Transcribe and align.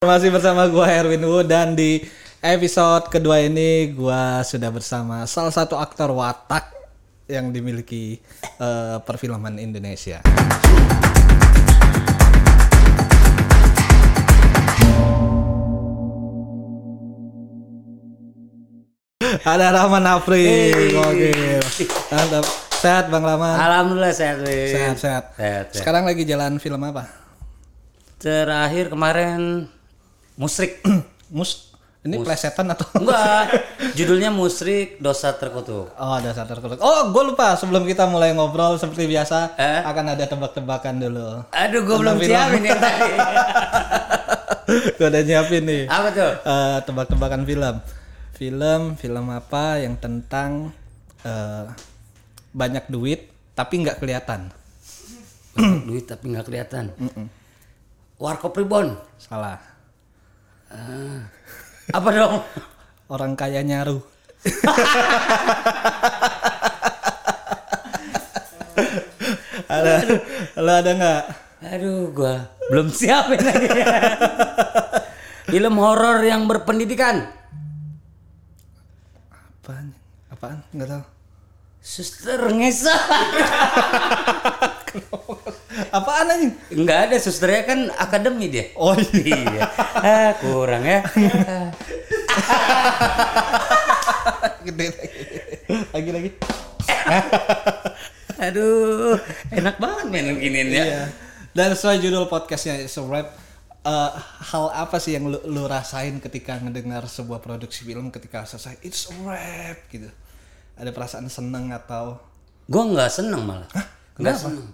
Masih 0.00 0.32
bersama 0.32 0.64
gua 0.64 0.88
Erwin 0.88 1.20
Wu 1.28 1.44
dan 1.44 1.76
di 1.76 2.00
episode 2.40 3.12
kedua 3.12 3.36
ini 3.44 3.92
gua 3.92 4.40
sudah 4.40 4.72
bersama 4.72 5.28
salah 5.28 5.52
satu 5.52 5.76
aktor 5.76 6.08
watak 6.16 6.72
yang 7.28 7.52
dimiliki 7.52 8.16
eh, 8.40 8.96
perfilman 9.04 9.60
Indonesia. 9.60 10.24
Ada 19.44 19.68
Rahman 19.68 20.08
Afri. 20.08 20.72
Oke. 20.96 21.60
Mantap. 22.08 22.48
Sehat 22.72 23.12
Bang 23.12 23.28
Rahman. 23.28 23.52
Alhamdulillah 23.52 24.16
sehat, 24.16 24.40
Win. 24.40 24.48
Sehat, 24.48 24.96
sehat. 24.96 24.96
Sehat, 24.96 25.24
sehat. 25.36 25.64
Sekarang 25.76 26.08
lagi 26.08 26.24
jalan 26.24 26.56
film 26.56 26.80
apa? 26.88 27.04
Terakhir 28.16 28.88
kemarin 28.88 29.68
musrik. 30.40 30.80
Mus 31.36 31.70
ini 32.00 32.16
plesetan 32.16 32.64
atau 32.72 32.88
Enggak, 32.96 33.60
judulnya 33.98 34.32
musrik 34.32 34.96
dosa 35.04 35.36
terkutuk. 35.36 35.92
Oh, 36.00 36.16
satu 36.16 36.56
terkutuk. 36.56 36.80
Oh, 36.80 37.12
gue 37.12 37.22
lupa 37.28 37.52
sebelum 37.60 37.84
kita 37.84 38.08
mulai 38.08 38.32
ngobrol 38.32 38.80
seperti 38.80 39.04
biasa 39.04 39.52
Eh? 39.60 39.84
akan 39.84 40.16
ada 40.16 40.24
tebak-tebakan 40.24 40.96
dulu. 40.96 41.44
Aduh, 41.52 41.80
gue 41.84 41.96
belum 42.00 42.16
film. 42.16 42.32
siapin 42.32 42.62
ya 42.64 42.76
tadi. 42.80 43.12
gue 44.96 45.06
udah 45.12 45.22
nyiapin 45.28 45.62
nih. 45.68 45.82
Apa 45.92 46.08
tuh? 46.08 46.32
Eh, 46.40 46.78
tebak-tebakan 46.88 47.42
film. 47.44 47.76
Film, 48.32 48.80
film 48.96 49.26
apa 49.28 49.84
yang 49.84 50.00
tentang 50.00 50.72
eh, 51.20 51.68
banyak 52.56 52.88
duit 52.88 53.28
tapi 53.52 53.84
nggak 53.84 54.00
kelihatan. 54.00 54.48
Banyak 55.52 55.84
Duit 55.84 56.08
tapi 56.08 56.32
nggak 56.32 56.48
kelihatan. 56.48 56.96
Warkop 58.16 58.56
Ribon. 58.56 58.96
Salah. 59.20 59.69
Apa 61.90 62.08
dong? 62.14 62.46
Orang 63.10 63.34
kaya 63.34 63.66
nyaru. 63.66 63.98
ada, 69.68 70.00
lo 70.56 70.72
ada 70.72 70.90
nggak? 70.94 71.22
Aduh, 71.60 72.08
gua 72.14 72.48
belum 72.70 72.94
siapin 72.94 73.42
lagi. 73.42 73.66
Film 75.50 75.74
horor 75.82 76.22
yang 76.22 76.46
berpendidikan. 76.46 77.26
Apaan? 79.60 79.92
Apaan? 80.30 80.62
Nggak 80.70 80.88
tahu. 80.88 81.04
Suster 81.80 82.36
ngesa. 82.52 82.92
Apaan 85.96 86.28
aja? 86.28 86.48
Enggak 86.70 86.98
ada 87.08 87.16
susternya 87.16 87.64
kan 87.64 87.88
akademi 87.96 88.52
dia. 88.52 88.68
Oh 88.76 88.92
iya. 89.16 89.40
Iya. 89.40 89.62
Ah, 89.96 90.30
kurang 90.36 90.84
ya. 90.84 91.00
Gede 94.68 94.92
lagi. 94.92 95.08
Lagi 95.88 96.10
lagi. 96.12 96.30
Aduh, 98.44 99.16
enak 99.48 99.80
banget 99.80 100.04
main 100.12 100.36
beginiin 100.36 100.68
ya. 100.68 100.84
Iya. 100.84 101.08
Dan 101.56 101.72
sesuai 101.72 101.96
judul 102.04 102.28
podcastnya 102.28 102.76
It's 102.76 103.00
a 103.00 103.02
Wrap, 103.02 103.32
eh, 103.88 104.10
hal 104.52 104.68
apa 104.70 105.00
sih 105.00 105.16
yang 105.16 105.32
lu, 105.32 105.40
lu 105.48 105.64
rasain 105.64 106.20
ketika 106.20 106.60
ngedengar 106.60 107.08
sebuah 107.08 107.40
produksi 107.40 107.88
film 107.88 108.12
ketika 108.12 108.44
selesai 108.44 108.76
It's 108.84 109.08
a 109.08 109.16
Wrap 109.24 109.80
gitu? 109.88 110.12
Ada 110.80 110.90
perasaan 110.96 111.28
seneng 111.28 111.68
atau 111.76 112.16
Gua 112.70 112.86
nggak 112.86 113.10
seneng 113.10 113.42
malah. 113.44 113.66
Nggak 114.14 114.36
seneng. 114.38 114.68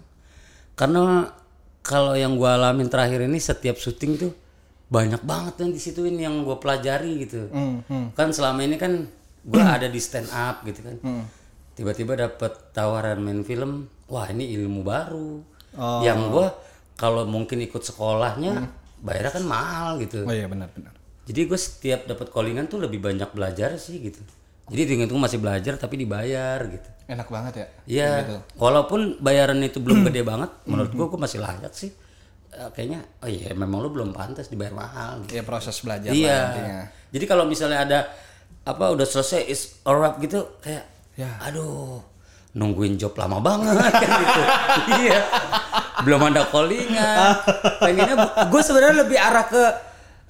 Karena 0.77 1.25
kalau 1.81 2.13
yang 2.13 2.37
gua 2.37 2.53
alamin 2.53 2.85
terakhir 2.87 3.25
ini 3.25 3.41
setiap 3.41 3.81
syuting 3.81 4.21
tuh 4.21 4.31
banyak 4.87 5.19
banget 5.25 5.65
yang 5.65 5.71
disituin 5.73 6.15
yang 6.15 6.45
gua 6.45 6.61
pelajari 6.61 7.25
gitu. 7.25 7.49
Hmm, 7.49 7.81
hmm. 7.89 8.13
Kan 8.13 8.29
selama 8.31 8.61
ini 8.61 8.77
kan 8.77 9.09
gua 9.41 9.81
ada 9.81 9.89
di 9.89 9.97
stand 9.97 10.29
up 10.29 10.61
gitu 10.63 10.85
kan. 10.85 10.95
Tiba-tiba 11.73 12.13
dapet 12.13 12.73
tawaran 12.73 13.17
main 13.17 13.41
film, 13.41 13.89
wah 14.05 14.29
ini 14.29 14.53
ilmu 14.53 14.85
baru. 14.85 15.41
Oh. 15.73 16.01
Yang 16.05 16.19
gua 16.29 16.47
kalau 16.97 17.25
mungkin 17.25 17.65
ikut 17.65 17.81
sekolahnya 17.81 18.69
bayarnya 19.01 19.41
kan 19.41 19.45
mahal 19.45 19.89
gitu. 20.01 20.25
Oh 20.25 20.33
iya 20.33 20.45
benar-benar. 20.45 20.93
Jadi 21.27 21.43
gue 21.43 21.59
setiap 21.59 22.07
dapat 22.07 22.31
callingan 22.31 22.71
tuh 22.71 22.79
lebih 22.81 23.03
banyak 23.03 23.29
belajar 23.35 23.75
sih 23.75 23.99
gitu. 23.99 24.23
Jadi 24.67 24.81
itu 24.99 25.15
masih 25.15 25.39
belajar 25.39 25.79
tapi 25.79 25.95
dibayar 25.95 26.59
gitu. 26.67 26.89
Enak 27.07 27.27
banget 27.31 27.53
ya. 27.55 27.67
Iya. 27.87 28.11
Gitu. 28.23 28.35
Walaupun 28.59 29.15
bayaran 29.19 29.63
itu 29.63 29.79
belum 29.79 30.03
gede 30.11 30.27
banget, 30.27 30.51
menurut 30.67 30.91
gue 30.91 31.05
gue 31.11 31.19
masih 31.19 31.39
layak 31.39 31.71
sih. 31.71 31.91
Eh, 32.51 32.69
kayaknya, 32.75 33.03
oh 33.21 33.29
iya 33.29 33.55
memang 33.55 33.79
lu 33.79 33.89
belum 33.89 34.11
pantas 34.11 34.51
dibayar 34.51 34.75
mahal. 34.75 35.23
Gitu. 35.23 35.39
Ya 35.39 35.43
proses 35.47 35.75
belajar 35.79 36.11
Iya. 36.11 36.27
lah 36.27 36.43
intinya. 36.51 36.79
Jadi 37.15 37.25
kalau 37.25 37.43
misalnya 37.47 37.79
ada 37.83 37.99
apa 38.67 38.91
udah 38.91 39.07
selesai 39.07 39.47
is 39.47 39.79
a 39.87 39.95
wrap 39.95 40.19
gitu 40.19 40.43
kayak, 40.59 40.83
Ya. 41.15 41.31
aduh 41.41 42.03
nungguin 42.53 42.97
job 42.97 43.13
lama 43.15 43.37
banget 43.39 43.73
kan 44.03 44.09
gitu. 44.19 44.41
iya. 44.99 45.19
Belum 46.03 46.19
ada 46.21 46.43
callingan. 46.43 47.39
Pengennya 47.79 48.15
gue 48.49 48.61
sebenarnya 48.61 48.95
lebih 49.07 49.15
arah 49.15 49.45
ke 49.45 49.63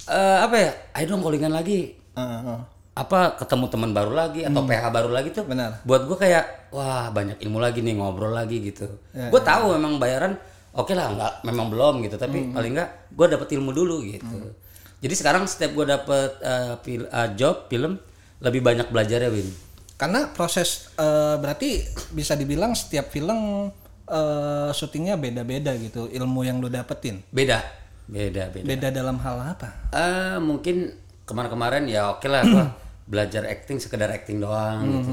eh, 0.06 0.38
apa 0.46 0.56
ya? 0.56 0.70
Ayo 0.94 1.04
dong 1.10 1.26
callingan 1.26 1.50
lagi. 1.50 1.96
Heeh, 2.14 2.38
heeh. 2.46 2.60
Apa 2.98 3.38
ketemu 3.38 3.70
teman 3.70 3.90
baru 3.94 4.10
lagi 4.10 4.42
atau 4.42 4.66
PH 4.66 4.84
baru 4.90 5.10
lagi 5.14 5.30
tuh 5.30 5.46
Benar. 5.46 5.86
buat 5.86 6.02
gue 6.10 6.18
kayak 6.18 6.74
wah 6.74 7.14
banyak 7.14 7.38
ilmu 7.46 7.62
lagi 7.62 7.78
nih 7.78 7.94
ngobrol 7.94 8.34
lagi 8.34 8.58
gitu. 8.58 8.90
Ya, 9.14 9.30
gue 9.30 9.38
tahu 9.38 9.78
memang 9.78 10.02
bayaran 10.02 10.34
oke 10.74 10.90
lah 10.98 11.06
nggak 11.14 11.32
memang 11.46 11.70
belum 11.70 11.94
gitu 12.02 12.18
tapi 12.18 12.50
paling 12.50 12.74
nggak 12.74 13.14
gue 13.14 13.26
dapet 13.30 13.48
ilmu 13.54 13.70
dulu 13.70 14.02
gitu. 14.02 14.50
Jadi 14.98 15.14
sekarang 15.14 15.46
setiap 15.46 15.78
gue 15.78 15.86
dapet 15.86 16.30
eh, 16.42 16.74
pil- 16.82 17.06
eh, 17.06 17.28
job 17.38 17.70
film 17.70 18.02
lebih 18.42 18.66
banyak 18.66 18.90
belajar 18.90 19.22
ya 19.22 19.30
Win? 19.30 19.46
Karena 19.94 20.26
proses 20.34 20.90
eh, 20.98 21.38
berarti 21.38 21.86
bisa 22.10 22.34
dibilang 22.34 22.74
setiap 22.74 23.14
film 23.14 23.70
eh, 24.10 24.70
syutingnya 24.74 25.14
beda-beda 25.14 25.70
gitu 25.78 26.10
ilmu 26.10 26.42
yang 26.42 26.58
lu 26.58 26.66
dapetin. 26.66 27.22
beda. 27.30 27.62
Beda 28.08 28.48
beda. 28.48 28.64
Beda 28.64 28.88
dalam 28.90 29.20
hal 29.20 29.54
apa? 29.54 29.68
Eh, 29.92 30.36
mungkin 30.42 30.90
kemarin-kemarin 31.28 31.84
ya 31.86 32.16
oke 32.16 32.24
lah 32.24 32.40
gua 32.42 32.64
belajar 33.08 33.48
acting 33.48 33.80
sekedar 33.80 34.12
acting 34.12 34.38
doang 34.38 34.84
gitu. 34.84 35.12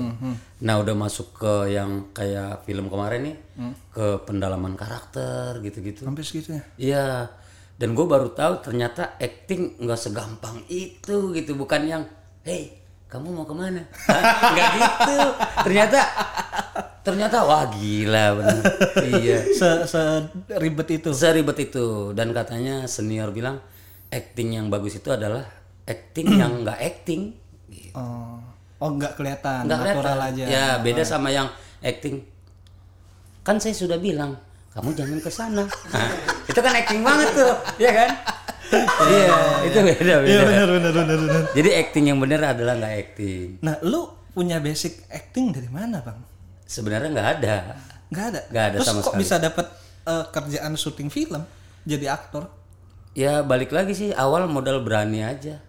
Nah 0.62 0.76
udah 0.84 0.96
masuk 0.96 1.32
ke 1.40 1.72
yang 1.72 2.12
kayak 2.12 2.68
film 2.68 2.92
kemarin 2.92 3.32
nih 3.32 3.38
ke 3.96 4.06
pendalaman 4.28 4.76
karakter 4.76 5.64
gitu-gitu. 5.64 6.04
Sampai 6.04 6.28
segitunya. 6.28 6.64
Iya. 6.76 7.32
Dan 7.76 7.92
gue 7.92 8.08
baru 8.08 8.32
tahu 8.32 8.64
ternyata 8.64 9.20
acting 9.20 9.80
nggak 9.84 10.00
segampang 10.00 10.64
itu 10.72 11.36
gitu, 11.36 11.60
bukan 11.60 11.84
yang, 11.84 12.04
hey 12.48 12.86
kamu 13.16 13.32
mau 13.32 13.46
ke 13.48 13.56
mana? 13.56 13.80
Nggak 14.12 14.70
gitu. 14.76 15.18
Ternyata 15.64 16.00
ternyata 17.06 17.38
wah 17.48 17.64
gila 17.72 18.26
bener. 18.42 18.64
iya. 19.24 19.40
Se, 19.56 19.88
se 19.88 20.02
ribet 20.60 21.00
itu. 21.00 21.16
Seribet 21.16 21.56
itu 21.64 22.12
dan 22.12 22.36
katanya 22.36 22.90
senior 22.92 23.32
bilang 23.32 23.64
acting 24.12 24.60
yang 24.60 24.68
bagus 24.68 25.00
itu 25.00 25.08
adalah 25.14 25.48
acting 25.88 26.36
yang 26.36 26.68
nggak 26.68 26.76
acting. 26.82 27.40
Oh, 27.96 28.38
oh 28.78 28.90
nggak 28.92 29.16
kelihatan, 29.16 29.66
Nggak 29.66 29.80
natural 29.82 30.04
kelihatan. 30.20 30.36
aja. 30.36 30.44
Ya 30.46 30.66
beda 30.78 31.04
sama 31.04 31.30
yang 31.30 31.48
acting. 31.80 32.22
Kan 33.42 33.58
saya 33.58 33.72
sudah 33.72 33.96
bilang 33.96 34.36
kamu 34.72 34.92
jangan 34.92 35.18
ke 35.18 35.30
sana. 35.30 35.64
Nah, 35.64 36.10
itu 36.50 36.60
kan 36.60 36.74
acting 36.74 37.00
banget 37.00 37.30
tuh, 37.34 37.54
ya 37.78 37.92
kan? 37.94 38.12
Iya, 39.06 39.38
itu 39.64 39.78
beda 39.78 40.16
beda. 40.20 40.26
Iya 40.26 40.42
benar 40.42 40.68
benar 40.68 40.92
benar 40.92 41.18
benar. 41.22 41.42
Jadi 41.54 41.70
acting 41.72 42.06
yang 42.10 42.18
benar 42.18 42.42
adalah 42.50 42.74
nggak 42.76 42.94
acting. 43.00 43.48
Nah, 43.62 43.78
lu 43.86 44.02
punya 44.34 44.58
basic 44.58 45.06
acting 45.08 45.54
dari 45.54 45.70
mana, 45.70 46.02
Bang? 46.02 46.18
Sebenarnya 46.66 47.14
nggak 47.14 47.30
ada. 47.40 47.56
Nggak 48.10 48.26
ada. 48.26 48.40
Nggak 48.50 48.66
ada 48.66 48.78
Terus 48.82 48.88
sama 48.90 49.00
kok 49.00 49.06
sekali. 49.08 49.22
bisa 49.22 49.36
dapat 49.38 49.68
eh, 50.04 50.26
kerjaan 50.28 50.74
syuting 50.74 51.10
film 51.10 51.46
jadi 51.86 52.06
aktor? 52.10 52.50
Ya 53.14 53.46
balik 53.46 53.70
lagi 53.70 53.94
sih 53.94 54.10
awal 54.12 54.50
modal 54.50 54.82
berani 54.82 55.22
aja, 55.22 55.62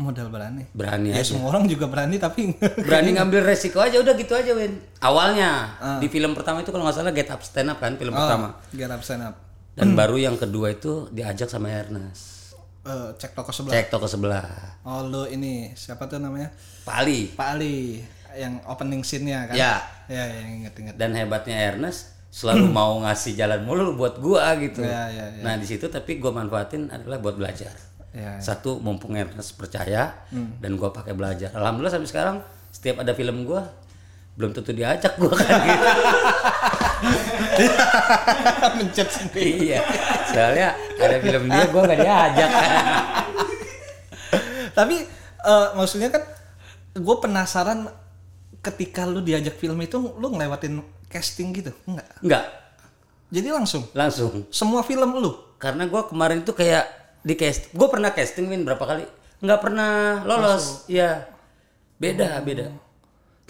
Modal 0.00 0.26
berani. 0.26 0.64
berani 0.72 1.08
Ya 1.10 1.20
aja. 1.20 1.30
semua 1.30 1.48
orang 1.48 1.64
juga 1.64 1.84
berani 1.84 2.16
tapi 2.16 2.56
berani 2.80 3.12
ngambil 3.12 3.44
resiko 3.44 3.78
aja 3.78 3.96
udah 3.96 4.14
gitu 4.14 4.32
aja 4.32 4.50
Win 4.50 4.80
awalnya 4.98 5.76
Ah. 5.76 5.98
di 5.98 6.08
film 6.08 6.32
pertama 6.32 6.60
itu 6.60 6.68
kalau 6.68 6.82
nggak 6.82 6.96
salah 6.96 7.12
Get 7.12 7.28
Up 7.28 7.40
Stand 7.40 7.68
Up 7.68 7.78
kan 7.78 7.94
film 7.94 8.10
Oh, 8.10 8.18
pertama 8.18 8.56
get 8.70 8.88
up 8.88 9.00
stand 9.00 9.22
up. 9.22 9.36
dan 9.72 9.92
baru 9.92 10.16
yang 10.16 10.34
kedua 10.34 10.70
itu 10.70 11.06
diajak 11.10 11.46
sama 11.46 11.68
Ernest 11.70 12.40
Eh, 12.80 13.12
cek 13.14 13.36
toko 13.36 13.52
sebelah. 13.52 13.72
cek 13.72 13.86
toko 13.88 14.06
sebelah 14.06 14.80
Oh, 14.82 15.04
lu 15.04 15.22
ini 15.26 15.68
siapa 15.74 16.04
tuh 16.06 16.16
namanya? 16.16 16.48
Pali 16.80 17.28
Pak 17.28 17.48
Ali 17.52 18.00
yang 18.32 18.56
opening 18.64 19.02
scene-nya 19.02 19.44
kan? 19.44 19.54
Ya. 19.54 19.84
Ya, 20.06 20.24
yang 20.32 20.48
inget-inget. 20.58 20.96
dan 20.96 21.12
hebatnya 21.12 21.60
Ernest 21.68 22.08
selalu 22.30 22.72
mau 22.72 22.96
ngasih 23.00 23.34
jalan 23.34 23.60
mulu 23.60 23.92
buat 23.94 24.16
gua 24.16 24.56
gitu 24.56 24.80
Ya, 24.80 25.06
ya, 25.06 25.24
ya. 25.28 25.42
nah 25.42 25.54
di 25.54 25.66
situ 25.66 25.86
tapi 25.86 26.16
gua 26.16 26.32
manfaatin 26.32 26.88
adalah 26.88 27.18
buat 27.18 27.34
belajar 27.34 27.74
Ya, 28.10 28.42
satu 28.42 28.82
mumpung 28.82 29.14
Ernest 29.14 29.54
percaya 29.54 30.10
dan 30.58 30.74
gua 30.74 30.90
pakai 30.90 31.14
belajar 31.14 31.54
alhamdulillah 31.54 31.94
sampai 31.94 32.10
sekarang 32.10 32.36
setiap 32.68 33.06
ada 33.06 33.14
film 33.14 33.46
gua 33.46 33.70
belum 34.34 34.50
tentu 34.50 34.74
diajak 34.74 35.14
gua 35.14 35.30
kan 35.30 35.62
gitu 35.62 35.86
mencet 38.78 39.08
sendiri. 39.08 39.70
iya 39.70 39.80
soalnya 40.26 40.68
ada 40.98 41.16
film 41.18 41.42
dia 41.46 41.64
gua 41.68 41.82
gak 41.86 42.00
diajak 42.00 42.50
Tapi 44.70 44.96
eh, 45.40 45.68
maksudnya 45.74 46.08
kan 46.10 46.22
gue 46.90 47.16
penasaran 47.18 47.90
ketika 48.60 49.02
lu 49.04 49.20
diajak 49.20 49.54
film 49.54 49.78
itu 49.80 49.98
lu 49.98 50.26
ngelewatin 50.30 50.78
casting 51.06 51.50
gitu 51.52 51.74
enggak? 51.86 52.06
Enggak, 52.22 52.44
Jadi 53.30 53.48
langsung 53.50 53.82
langsung. 53.92 54.46
semua 54.50 54.82
film 54.82 55.10
lu. 55.18 55.34
Karena 55.58 55.84
gua 55.86 56.06
kemarin 56.06 56.40
itu 56.40 56.54
kayak 56.54 56.86
di 57.20 57.34
cast, 57.36 57.72
gue 57.72 57.88
pernah 57.92 58.10
casting 58.16 58.48
Win 58.48 58.64
berapa 58.64 58.80
kali, 58.80 59.04
nggak 59.44 59.60
pernah 59.60 60.24
lolos. 60.24 60.88
Iya, 60.88 61.28
beda 62.00 62.40
beda. 62.40 62.72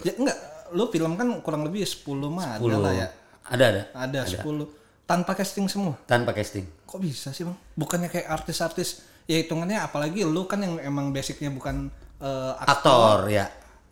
Ya, 0.01 0.13
enggak, 0.17 0.37
lu 0.75 0.87
film 0.91 1.15
kan 1.15 1.27
kurang 1.39 1.63
lebih 1.67 1.87
10 1.87 2.07
mah 2.31 2.57
ada 2.59 2.77
lah 2.77 2.93
ya. 2.93 3.07
Ada 3.47 3.65
ada. 3.67 3.83
Ada 3.95 4.19
10 4.43 4.81
tanpa 5.11 5.35
casting 5.35 5.67
semua. 5.67 5.99
Tanpa 6.07 6.31
casting. 6.31 6.63
Kok 6.87 6.99
bisa 7.03 7.35
sih, 7.35 7.43
Bang? 7.43 7.59
Bukannya 7.75 8.07
kayak 8.07 8.31
artis-artis 8.31 9.03
ya 9.27 9.37
hitungannya 9.37 9.79
apalagi 9.79 10.23
lu 10.25 10.47
kan 10.49 10.63
yang 10.63 10.79
emang 10.79 11.11
basicnya 11.11 11.51
bukan 11.51 11.91
eh, 12.23 12.53
aktor. 12.63 13.27
Aktor 13.27 13.31
ya. 13.31 13.45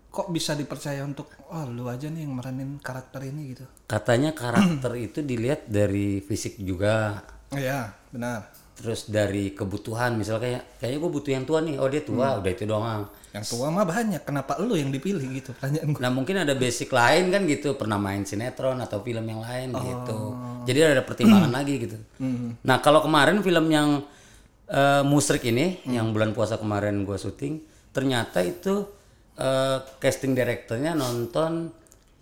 Kok 0.10 0.34
bisa 0.34 0.58
dipercaya 0.58 1.06
untuk 1.06 1.30
oh 1.54 1.70
lu 1.70 1.86
aja 1.86 2.10
nih 2.10 2.25
yang 2.25 2.34
meranin 2.34 2.80
karakter 2.82 3.24
ini 3.28 3.54
gitu. 3.54 3.66
Katanya 3.86 4.34
karakter 4.34 4.96
itu 4.96 5.20
dilihat 5.22 5.68
dari 5.68 6.24
fisik 6.24 6.58
juga. 6.64 7.24
Iya, 7.54 7.94
benar. 8.10 8.59
Terus 8.80 9.12
dari 9.12 9.52
kebutuhan, 9.52 10.16
misalnya 10.16 10.40
kayak 10.40 10.64
kayaknya 10.80 10.98
gue 11.04 11.12
butuh 11.12 11.31
yang 11.36 11.44
tua 11.44 11.60
nih. 11.60 11.76
Oh 11.84 11.92
dia 11.92 12.00
tua, 12.00 12.40
udah 12.40 12.48
itu 12.48 12.64
doang. 12.64 13.12
Yang 13.36 13.46
tua 13.52 13.68
mah 13.70 13.84
banyak, 13.84 14.24
kenapa 14.24 14.56
lu 14.64 14.80
yang 14.80 14.88
dipilih 14.88 15.28
gitu 15.36 15.52
pertanyaan 15.52 15.92
gue. 15.92 16.00
Nah 16.00 16.12
mungkin 16.16 16.48
ada 16.48 16.56
basic 16.56 16.88
lain 16.90 17.28
kan 17.28 17.44
gitu, 17.44 17.76
pernah 17.76 18.00
main 18.00 18.24
sinetron 18.24 18.80
atau 18.80 19.04
film 19.04 19.28
yang 19.28 19.44
lain 19.44 19.76
gitu. 19.76 20.20
Jadi 20.64 20.80
ada 20.80 21.04
pertimbangan 21.04 21.52
lagi 21.52 21.76
gitu. 21.76 22.00
Nah 22.64 22.80
kalau 22.80 23.04
kemarin 23.04 23.44
film 23.44 23.68
yang 23.68 24.00
eh, 24.72 25.04
musrik 25.04 25.44
ini, 25.44 25.84
yang 25.92 26.16
bulan 26.16 26.32
puasa 26.32 26.56
kemarin 26.56 27.04
gua 27.04 27.20
syuting, 27.20 27.60
ternyata 27.92 28.40
itu 28.48 28.88
eh, 29.36 29.84
casting 30.00 30.32
directornya 30.32 30.96
nonton 30.96 31.75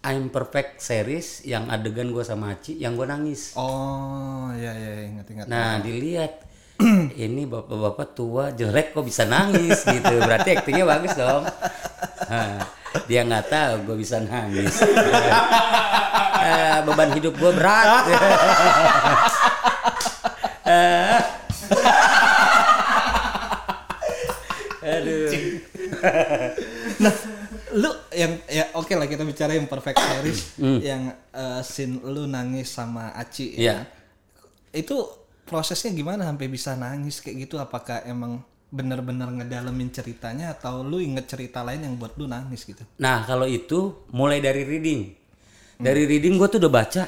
I'm 0.07 0.31
Perfect 0.31 0.80
series 0.80 1.44
yang 1.44 1.68
adegan 1.68 2.10
gua 2.15 2.24
sama 2.24 2.56
Aci, 2.56 2.80
yang 2.80 2.95
gua 2.95 3.12
nangis. 3.12 3.53
Oh, 3.60 4.48
iya 4.56 4.71
iya 4.75 4.92
iya, 4.92 5.06
ingat 5.12 5.27
ingat. 5.31 5.45
Nah 5.51 5.80
dilihat 5.83 6.46
ini 7.18 7.44
bapak-bapak 7.44 8.07
tua 8.13 8.53
jelek 8.53 8.94
kok 8.94 9.01
bisa 9.01 9.25
nangis 9.25 9.81
gitu. 9.81 10.13
Berarti 10.21 10.53
aktingnya 10.53 10.85
bagus 10.85 11.13
dong. 11.18 11.44
Nah, 12.27 12.62
dia 13.06 13.21
nggak 13.25 13.45
tahu 13.50 13.74
gue 13.88 13.97
bisa 13.97 14.21
nangis. 14.21 14.77
Beban 16.85 17.09
hidup 17.12 17.33
gue 17.33 17.51
berat. 17.51 18.06
Aduh. 24.83 25.27
Nah, 26.97 27.13
lu 27.75 27.91
yang 28.13 28.33
ya 28.47 28.65
oke 28.74 28.94
lah 28.95 29.06
kita 29.06 29.24
bicara 29.27 29.53
yang 29.53 29.68
perfect 29.68 30.00
series 30.00 30.39
yang 30.81 31.01
eh, 31.33 31.62
scene 31.62 32.00
lu 32.01 32.25
nangis 32.25 32.71
sama 32.71 33.12
Aci 33.13 33.57
Iya. 33.57 33.83
ya. 33.83 34.79
Itu 34.79 35.26
prosesnya 35.47 35.95
gimana 35.95 36.27
sampai 36.27 36.51
bisa 36.51 36.75
nangis 36.75 37.23
kayak 37.23 37.47
gitu? 37.47 37.55
Apakah 37.57 38.03
emang 38.03 38.44
bener-bener 38.67 39.31
ngedalemin 39.31 39.88
ceritanya 39.95 40.51
atau 40.51 40.83
lu 40.83 40.99
inget 40.99 41.23
cerita 41.31 41.63
lain 41.63 41.88
yang 41.88 41.95
buat 41.95 42.19
lu 42.19 42.27
nangis 42.27 42.67
gitu? 42.67 42.83
nah 42.99 43.23
kalau 43.23 43.47
itu 43.47 44.03
mulai 44.11 44.44
dari 44.44 44.67
reading 44.67 45.07
dari 45.79 46.03
reading 46.03 46.35
gue 46.35 46.47
tuh 46.51 46.59
udah 46.59 46.73
baca 46.75 47.03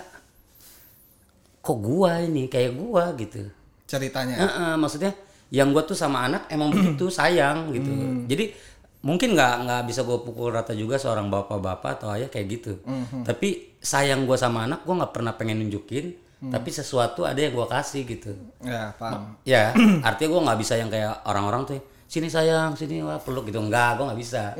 kok 1.60 1.78
gua 1.84 2.24
ini 2.24 2.48
kayak 2.48 2.80
gua 2.80 3.12
gitu 3.20 3.52
Ceritanya. 3.90 4.38
Heeh, 4.38 4.74
maksudnya 4.78 5.18
yang 5.50 5.74
gue 5.74 5.82
tuh 5.82 5.98
sama 5.98 6.30
anak 6.30 6.46
emang 6.54 6.70
begitu 6.78 7.10
sayang 7.10 7.74
gitu. 7.74 7.90
Jadi 8.30 8.54
mungkin 9.02 9.34
nggak 9.34 9.56
nggak 9.66 9.82
bisa 9.90 10.06
gue 10.06 10.18
pukul 10.22 10.54
rata 10.54 10.78
juga 10.78 11.02
seorang 11.02 11.26
bapak-bapak 11.34 11.98
atau 11.98 12.14
ayah 12.14 12.30
kayak 12.30 12.48
gitu. 12.54 12.78
Tapi 13.26 13.82
sayang 13.82 14.30
gue 14.30 14.38
sama 14.38 14.70
anak 14.70 14.86
gue 14.86 14.94
nggak 14.94 15.10
pernah 15.10 15.34
pengen 15.34 15.66
nunjukin. 15.66 16.14
Tapi 16.40 16.70
sesuatu 16.72 17.28
ada 17.28 17.36
yang 17.36 17.52
gue 17.52 17.68
kasih 17.68 18.08
gitu. 18.08 18.32
Ya, 18.64 18.96
paham. 18.96 19.36
Ya 19.44 19.76
artinya 20.08 20.30
gue 20.32 20.42
nggak 20.48 20.60
bisa 20.60 20.74
yang 20.76 20.88
kayak 20.88 21.24
orang-orang 21.24 21.68
tuh 21.68 21.78
sini 22.08 22.26
sayang 22.26 22.74
sini 22.74 23.04
wah 23.04 23.20
peluk 23.20 23.46
gitu 23.46 23.60
nggak 23.60 24.00
gue 24.00 24.06
nggak 24.08 24.20
bisa. 24.20 24.56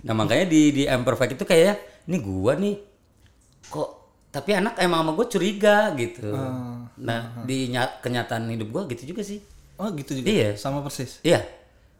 Nah 0.00 0.14
makanya 0.14 0.46
di 0.46 0.72
di 0.72 0.82
Imperfect 0.84 1.36
itu 1.36 1.44
kayak 1.44 1.76
ini 2.08 2.16
gue 2.18 2.52
nih 2.58 2.74
kok 3.64 3.88
tapi 4.28 4.50
anak 4.52 4.76
emang 4.78 5.04
sama 5.04 5.12
gue 5.14 5.26
curiga 5.28 5.76
gitu. 5.94 6.32
Nah 6.96 7.20
di 7.44 7.68
nya- 7.68 7.98
kenyataan 7.98 8.48
hidup 8.48 8.68
gue 8.70 8.82
gitu 8.96 9.12
juga 9.12 9.20
sih. 9.20 9.44
Oh, 9.76 9.92
gitu 9.92 10.16
juga. 10.16 10.26
Iya. 10.26 10.50
Sama 10.56 10.80
persis. 10.80 11.20
Iya. 11.20 11.44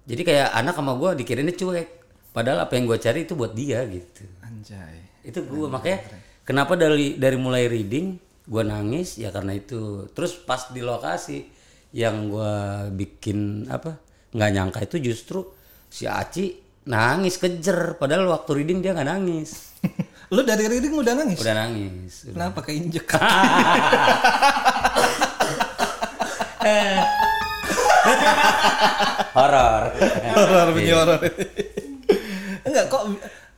Jadi 0.02 0.24
kayak 0.24 0.50
anak 0.52 0.74
sama 0.74 0.96
gue 0.96 1.20
dikirainnya 1.20 1.52
cuek. 1.52 1.88
Padahal 2.32 2.64
apa 2.64 2.72
yang 2.74 2.84
gue 2.86 2.96
cari 2.96 3.22
itu 3.22 3.32
buat 3.32 3.52
dia 3.52 3.84
gitu. 3.84 4.24
Anjay. 4.40 4.98
Itu 5.20 5.44
gue 5.44 5.68
makanya 5.68 6.00
kenapa 6.42 6.74
dari 6.74 7.14
dari 7.14 7.36
mulai 7.36 7.68
reading 7.68 8.16
gue 8.48 8.62
nangis 8.64 9.20
ya 9.20 9.28
karena 9.28 9.52
itu. 9.52 10.08
Terus 10.16 10.40
pas 10.40 10.72
di 10.72 10.80
lokasi 10.80 11.44
yang 11.92 12.32
gue 12.32 12.54
bikin 12.96 13.68
apa 13.68 14.00
nggak 14.32 14.50
nyangka 14.52 14.80
itu 14.84 15.12
justru 15.12 15.44
si 15.92 16.08
Aci 16.08 16.56
nangis 16.88 17.36
kejer. 17.36 18.00
Padahal 18.00 18.24
waktu 18.32 18.64
reading 18.64 18.80
dia 18.80 18.96
nggak 18.96 19.08
nangis. 19.08 19.76
lu 20.34 20.40
dari 20.44 20.64
reading 20.64 20.96
udah 20.96 21.12
nangis? 21.12 21.38
Udah 21.44 21.54
nangis. 21.54 22.12
Kenapa 22.32 22.64
keinjek? 22.64 23.04
Horor. 29.38 29.82
horor 30.34 30.68
bunyi 30.74 30.92
horor. 30.92 31.20
Enggak 32.66 32.84
kok 32.90 33.02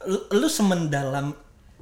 lu, 0.04 0.18
lu 0.36 0.48
semendalam 0.48 1.32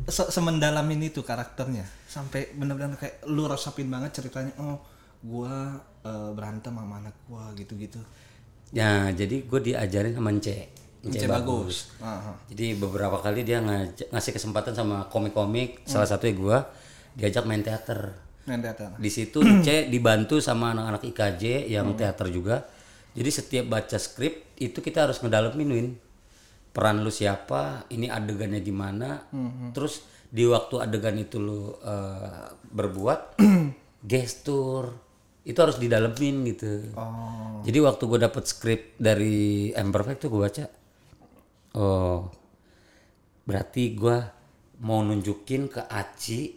se- 0.06 0.30
semendalam 0.30 0.86
ini 0.86 1.10
tuh 1.10 1.26
karakternya 1.26 1.82
sampai 2.06 2.54
benar-benar 2.54 2.94
kayak 2.94 3.26
lu 3.26 3.50
resapin 3.50 3.90
banget 3.90 4.14
ceritanya 4.14 4.54
oh 4.60 4.78
gua 5.18 5.74
eh, 6.06 6.30
berantem 6.32 6.70
sama 6.70 7.02
anak 7.02 7.16
gua 7.26 7.50
gitu-gitu. 7.58 7.98
Ya, 8.68 9.08
jadi 9.10 9.48
gue 9.48 9.60
diajarin 9.64 10.12
sama 10.12 10.28
Ence. 10.28 10.68
Ence 11.00 11.24
bagus. 11.24 11.88
Aha. 12.04 12.36
Jadi 12.52 12.76
beberapa 12.76 13.16
kali 13.16 13.40
dia 13.40 13.64
ngaj- 13.64 14.12
ngasih 14.12 14.32
kesempatan 14.36 14.76
sama 14.76 15.08
komik-komik, 15.08 15.88
salah 15.88 16.04
satunya 16.04 16.36
gue 16.36 16.58
diajak 17.16 17.48
main 17.48 17.64
teater. 17.64 18.12
Main 18.44 18.60
teater. 18.60 18.92
Di 19.00 19.08
situ 19.08 19.40
C 19.64 19.68
dibantu 19.92 20.36
sama 20.38 20.76
anak-anak 20.76 21.00
IKJ 21.08 21.64
yang 21.66 21.96
teater 21.96 22.28
juga. 22.28 22.68
Jadi 23.16 23.30
setiap 23.32 23.64
baca 23.72 23.96
skrip 23.96 24.52
itu 24.60 24.78
kita 24.78 25.08
harus 25.08 25.24
ngedalemin 25.24 25.70
Win. 25.72 25.88
Peran 26.70 27.02
lu 27.02 27.10
siapa, 27.10 27.88
ini 27.90 28.06
adegannya 28.06 28.60
gimana. 28.62 29.28
Terus 29.74 30.04
di 30.28 30.44
waktu 30.44 30.84
adegan 30.84 31.16
itu 31.16 31.40
lu 31.40 31.72
eh, 31.80 32.44
berbuat 32.68 33.40
gestur 34.10 34.92
itu 35.48 35.56
harus 35.56 35.80
didalemin 35.80 36.44
gitu. 36.52 36.92
Oh. 36.92 37.64
Jadi 37.64 37.78
waktu 37.80 38.02
gue 38.04 38.18
dapet 38.20 38.44
skrip 38.44 38.80
dari 39.00 39.72
Imperfect 39.72 40.28
tuh 40.28 40.28
gue 40.28 40.40
baca, 40.44 40.64
oh 41.80 42.28
berarti 43.48 43.96
gue 43.96 44.16
mau 44.84 45.00
nunjukin 45.00 45.72
ke 45.72 45.88
Aci 45.88 46.52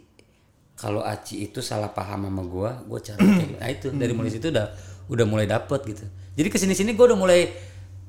kalau 0.75 0.99
Aci 1.07 1.47
itu 1.47 1.63
salah 1.63 1.95
paham 1.95 2.27
sama 2.27 2.43
gue, 2.43 2.69
gue 2.91 2.99
gitu. 2.99 3.55
Nah 3.55 3.69
itu 3.71 3.87
dari 3.95 4.11
mulai 4.11 4.31
situ 4.35 4.51
udah 4.51 4.67
udah 5.07 5.25
mulai 5.29 5.47
dapet 5.47 5.87
gitu. 5.87 6.03
Jadi 6.35 6.47
ke 6.51 6.57
sini 6.59 6.75
sini 6.75 6.91
gue 6.91 7.05
udah 7.07 7.15
mulai 7.15 7.47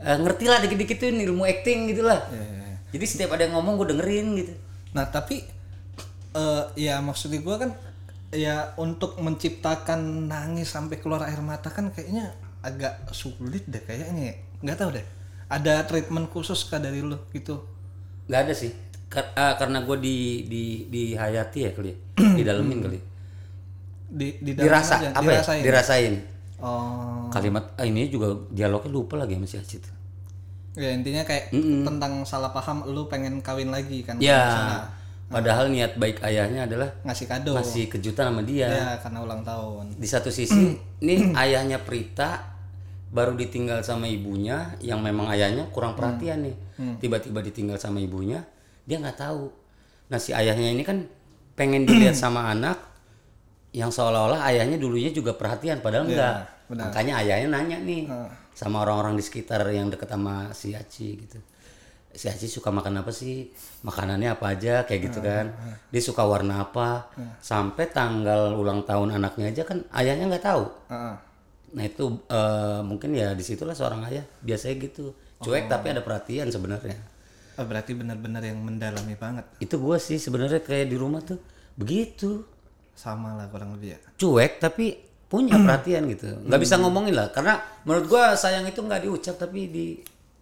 eh, 0.03 0.19
ngerti 0.19 0.45
lah 0.51 0.59
dikit-dikit 0.61 0.97
tuh 0.99 1.09
ilmu 1.11 1.47
acting 1.47 1.95
gitu 1.95 2.03
lah. 2.03 2.21
Iya, 2.29 2.43
iya, 2.43 2.63
iya. 2.69 2.77
Jadi 2.93 3.05
setiap 3.09 3.31
ada 3.33 3.47
yang 3.49 3.55
ngomong 3.57 3.81
gue 3.81 3.87
dengerin 3.97 4.27
gitu. 4.37 4.53
Nah 4.93 5.09
tapi 5.09 5.41
eh 6.33 6.63
ya 6.77 7.01
maksudnya 7.05 7.41
gua 7.45 7.61
kan 7.61 7.71
ya 8.33 8.73
untuk 8.81 9.21
menciptakan 9.21 10.29
nangis 10.29 10.73
sampai 10.73 10.97
keluar 10.97 11.29
air 11.29 11.41
mata 11.45 11.69
kan 11.69 11.93
kayaknya 11.93 12.33
agak 12.65 13.05
sulit 13.13 13.65
deh 13.69 13.81
kayaknya. 13.85 14.33
ya. 14.33 14.35
Nggak 14.65 14.77
tahu 14.81 14.91
deh. 14.97 15.07
Ada 15.53 15.85
treatment 15.85 16.33
khusus 16.33 16.65
kah 16.65 16.81
dari 16.81 17.05
lu 17.05 17.21
gitu? 17.37 17.61
Gak 18.31 18.49
ada 18.49 18.55
sih. 18.57 18.73
Kar- 19.13 19.37
ah, 19.37 19.61
karena 19.61 19.85
gue 19.85 19.97
di 20.01 20.17
di 20.49 20.65
di 20.89 21.03
hayati 21.13 21.69
ya 21.69 21.71
kali, 21.77 21.93
ya. 21.93 21.97
di 22.39 22.43
dalemin 22.47 22.79
kali. 22.81 22.99
Di 24.09 24.41
di 24.41 24.57
Dirasa 24.57 24.97
aja, 25.01 25.13
apa 25.13 25.29
dirasain. 25.29 25.61
ya? 25.61 25.65
Dirasain. 25.69 26.15
Oh. 26.63 27.27
Kalimat 27.35 27.75
ah, 27.75 27.83
ini 27.83 28.07
juga 28.07 28.39
dialognya 28.55 28.91
lupa 28.95 29.19
lagi 29.19 29.35
sama 29.35 29.47
si 29.51 29.59
Aci 29.59 29.77
tuh. 29.83 29.95
Ya 30.73 30.89
intinya 30.95 31.21
kayak 31.27 31.53
tentang 31.85 32.25
salah 32.25 32.55
paham 32.55 32.87
lu 32.89 33.05
pengen 33.11 33.45
kawin 33.45 33.69
lagi 33.69 34.01
kan 34.01 34.17
Ya, 34.17 34.89
padahal 35.29 35.69
niat 35.69 36.01
baik 36.01 36.25
ayahnya 36.25 36.65
adalah 36.65 36.89
ngasih 37.05 37.27
kado. 37.29 37.53
ngasih 37.59 37.93
kejutan 37.93 38.33
sama 38.33 38.41
dia. 38.47 38.71
Ya 38.71 38.89
karena 39.03 39.21
ulang 39.21 39.43
tahun. 39.45 40.01
Di 40.01 40.09
satu 40.09 40.31
sisi, 40.33 40.79
nih 41.07 41.35
ayahnya 41.37 41.83
Prita 41.83 42.55
baru 43.13 43.37
ditinggal 43.37 43.85
sama 43.85 44.09
ibunya 44.09 44.73
yang 44.81 45.05
memang 45.05 45.29
ayahnya 45.29 45.69
kurang 45.69 45.93
perhatian 45.93 46.47
nih. 46.49 46.57
Tiba-tiba 47.03 47.45
ditinggal 47.45 47.77
sama 47.77 48.01
ibunya, 48.01 48.41
dia 48.89 48.97
nggak 48.97 49.19
tahu. 49.19 49.53
Nah 50.09 50.17
si 50.17 50.33
ayahnya 50.33 50.73
ini 50.73 50.87
kan 50.87 51.05
pengen 51.53 51.85
dilihat 51.85 52.17
sama 52.25 52.49
anak 52.49 52.92
yang 53.73 53.89
seolah-olah 53.89 54.45
ayahnya 54.53 54.77
dulunya 54.77 55.09
juga 55.09 55.33
perhatian 55.33 55.81
padahal 55.81 56.05
enggak. 56.05 56.45
benar. 56.69 56.89
Makanya 56.93 57.13
ayahnya 57.25 57.49
nanya 57.53 57.79
nih, 57.81 58.09
sama 58.53 58.85
orang-orang 58.85 59.17
di 59.17 59.25
sekitar 59.25 59.65
yang 59.73 59.89
deket 59.89 60.09
sama 60.09 60.53
si 60.53 60.77
Aci 60.77 61.09
gitu. 61.25 61.41
Si 62.13 62.29
Aci 62.29 62.45
suka 62.49 62.69
makan 62.69 63.01
apa 63.01 63.09
sih? 63.09 63.49
Makanannya 63.81 64.37
apa 64.37 64.53
aja? 64.53 64.85
Kayak 64.85 65.01
gitu 65.09 65.19
kan. 65.25 65.53
dia 65.89 66.03
suka 66.05 66.25
warna 66.29 66.65
apa? 66.69 67.09
Sampai 67.41 67.89
tanggal 67.89 68.53
ulang 68.53 68.85
tahun 68.85 69.17
anaknya 69.17 69.53
aja 69.57 69.63
kan 69.65 69.81
ayahnya 69.97 70.29
nggak 70.29 70.45
tahu. 70.45 70.65
Heeh. 70.93 71.17
nah 71.73 71.89
itu 71.89 72.05
eh, 72.29 72.81
mungkin 72.85 73.17
ya 73.17 73.33
di 73.33 73.41
situlah 73.41 73.73
seorang 73.73 74.05
ayah 74.13 74.25
biasanya 74.45 74.77
gitu. 74.85 75.17
Cuek 75.41 75.73
tapi 75.73 75.97
ada 75.97 76.05
perhatian 76.05 76.53
sebenarnya. 76.53 77.01
Oh, 77.57 77.65
berarti 77.65 77.97
benar-benar 77.97 78.45
yang 78.45 78.61
mendalami 78.61 79.17
banget. 79.17 79.45
itu 79.61 79.77
gua 79.77 79.97
sih 80.01 80.17
sebenarnya 80.17 80.61
kayak 80.61 80.89
di 80.89 80.97
rumah 80.97 81.21
tuh 81.25 81.37
begitu 81.77 82.45
Sama 82.93 83.35
lah 83.35 83.49
kurang 83.49 83.75
lebih 83.75 83.95
ya. 83.95 83.99
cuek 84.15 84.59
tapi 84.59 84.95
punya 85.27 85.57
perhatian 85.57 86.05
gitu 86.07 86.29
nggak 86.45 86.61
bisa 86.61 86.77
ngomongin 86.77 87.15
lah 87.15 87.29
karena 87.29 87.57
menurut 87.83 88.05
gua 88.07 88.33
sayang 88.35 88.65
itu 88.65 88.79
nggak 88.79 89.03
diucap 89.03 89.37
tapi 89.37 89.67
di 89.67 89.87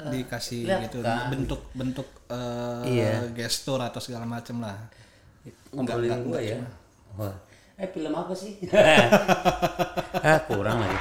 Dikasih 0.01 0.65
lihat 0.65 0.81
gitu 0.87 0.99
kan. 1.01 1.29
bentuk-bentuk 1.29 2.09
eh, 2.27 2.83
Iya. 2.89 3.31
gestur 3.31 3.79
atau 3.79 3.99
segala 3.99 4.25
macam 4.25 4.59
lah. 4.61 4.77
ngobrolin 5.71 6.25
gua 6.25 6.41
ya 6.41 6.59
Wah. 7.15 7.37
eh 7.77 7.87
film 7.87 8.11
apa 8.11 8.33
sih 8.33 8.57
ah 10.27 10.41
kurang 10.43 10.81
lagi 10.81 10.99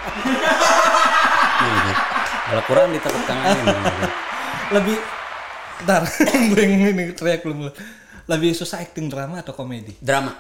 kalau 2.46 2.64
kurang 2.66 2.88
ditepuk 2.92 3.24
tanganin 3.26 3.66
Lebih 4.70 4.98
Ntar, 5.80 6.04
gue 6.52 6.60
ini 6.62 7.16
teriak 7.16 7.40
belum. 7.40 7.72
Lebih 8.28 8.52
susah 8.52 8.84
acting 8.84 9.08
drama 9.08 9.40
atau 9.40 9.56
komedi? 9.56 9.96
drama 9.98 10.36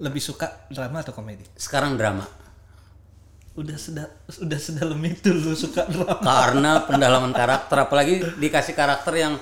Lebih 0.00 0.18
suka 0.18 0.48
drama 0.68 1.00
atau 1.00 1.12
komedi? 1.12 1.44
sekarang 1.54 1.94
drama 1.94 2.24
Udah 3.50 3.74
seda, 3.74 4.06
udah 4.40 4.56
sedalam 4.56 4.96
itu 5.02 5.28
lu 5.28 5.52
suka 5.52 5.84
drama. 5.84 6.22
karena 6.22 6.72
pendalaman 6.80 7.30
karakter 7.30 7.76
apalagi 7.80 8.22
dikasih 8.38 8.72
karakter 8.72 9.12
yang 9.12 9.34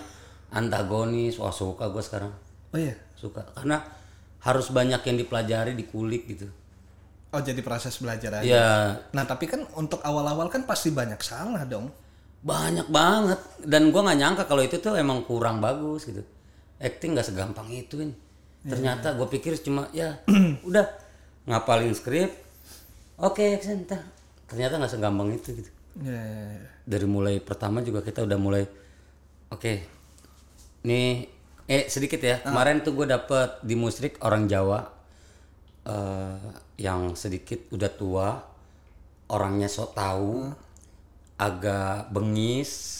antagonis 0.49 1.37
wah 1.37 1.53
suka 1.53 1.87
gue 1.87 2.01
sekarang 2.01 2.33
Oh 2.69 2.79
iya. 2.79 2.97
suka 3.15 3.45
karena 3.53 3.85
harus 4.41 4.69
banyak 4.69 4.99
yang 5.03 5.17
dipelajari 5.17 5.73
dikulik 5.73 6.25
gitu 6.27 6.49
Oh 7.29 7.39
jadi 7.39 7.61
proses 7.61 8.01
belajar 8.01 8.41
aja. 8.41 8.49
ya 8.49 8.69
Nah 9.13 9.25
tapi 9.25 9.45
kan 9.45 9.61
untuk 9.77 10.01
awal-awal 10.01 10.49
kan 10.49 10.65
pasti 10.65 10.89
banyak 10.89 11.21
salah 11.21 11.63
dong. 11.63 11.93
banyak 12.39 12.89
banget 12.89 13.37
dan 13.61 13.91
gua 13.91 14.07
nggak 14.07 14.19
nyangka 14.19 14.43
kalau 14.47 14.63
itu 14.63 14.79
tuh 14.79 14.95
emang 14.95 15.21
kurang 15.23 15.59
bagus 15.59 16.07
gitu 16.07 16.23
acting 16.79 17.13
nggak 17.13 17.27
segampang 17.27 17.69
itu 17.69 17.99
Win. 17.99 18.15
Ternyata 18.67 19.15
gue 19.15 19.29
pikir 19.31 19.55
cuma 19.63 19.87
ya 19.95 20.19
udah 20.69 20.87
ngapalin 21.47 21.95
skrip. 21.95 22.35
Oke 23.19 23.59
action 23.59 23.83
tar. 23.87 24.03
ternyata 24.49 24.81
nggak 24.81 24.93
segampang 24.97 25.29
itu 25.37 25.61
gitu. 25.61 25.71
Ya, 26.01 26.15
ya, 26.15 26.47
ya. 26.57 26.69
dari 26.89 27.05
mulai 27.05 27.37
pertama 27.43 27.85
juga 27.85 28.01
kita 28.01 28.23
udah 28.25 28.39
mulai 28.39 28.65
oke 29.53 29.73
nih 30.89 31.29
eh 31.69 31.85
sedikit 31.91 32.23
ya. 32.23 32.41
Kemarin 32.41 32.81
tuh 32.81 32.97
gue 32.97 33.07
dapet 33.11 33.61
di 33.61 33.77
musrik 33.77 34.17
orang 34.25 34.49
Jawa 34.49 34.81
eh 35.85 36.39
yang 36.79 37.13
sedikit 37.19 37.69
udah 37.75 37.91
tua 37.93 38.29
orangnya 39.29 39.69
sok 39.69 39.91
tahu 39.93 40.49
agak 41.37 42.09
bengis. 42.11 42.97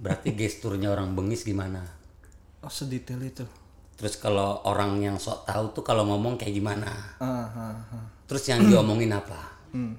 Berarti 0.00 0.32
gesturnya 0.32 0.88
orang 0.94 1.12
bengis 1.12 1.44
gimana? 1.44 1.84
Oh 2.64 2.72
sedetail 2.72 3.20
itu. 3.20 3.44
Terus 4.00 4.16
kalau 4.16 4.64
orang 4.64 4.96
yang 4.98 5.16
sok 5.16 5.44
tahu 5.44 5.76
tuh 5.76 5.84
kalau 5.84 6.08
ngomong 6.08 6.34
kayak 6.34 6.56
gimana 6.56 6.88
Ah, 7.20 7.44
ah, 7.46 7.76
ah. 7.92 8.04
terus 8.24 8.48
yang 8.48 8.64
diomongin 8.64 9.12
apa 9.12 9.60
Hmm. 9.70 9.92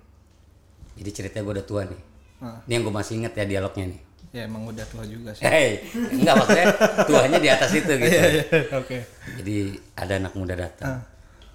jadi 0.97 1.09
ceritanya 1.13 1.43
gue 1.45 1.53
udah 1.61 1.67
tua 1.69 1.81
nih 1.85 2.01
Ah. 2.41 2.57
ini 2.65 2.71
yang 2.73 2.83
gue 2.83 2.91
masih 2.91 3.13
inget 3.21 3.33
ya 3.33 3.45
dialognya 3.45 3.85
nih 3.87 4.01
Ya 4.31 4.47
emang 4.47 4.63
udah 4.63 4.87
tua 4.87 5.03
juga 5.03 5.35
sih. 5.35 5.43
Hei, 5.43 5.83
enggak 5.91 6.39
maksudnya 6.39 6.71
tuanya 7.03 7.35
di 7.35 7.51
atas 7.51 7.67
itu 7.75 7.91
gitu. 7.99 8.15
Iya, 8.15 8.23
iya, 8.31 8.43
Oke. 8.79 9.03
Jadi 9.35 9.55
ada 9.91 10.13
anak 10.15 10.31
muda 10.39 10.55
datang, 10.55 11.03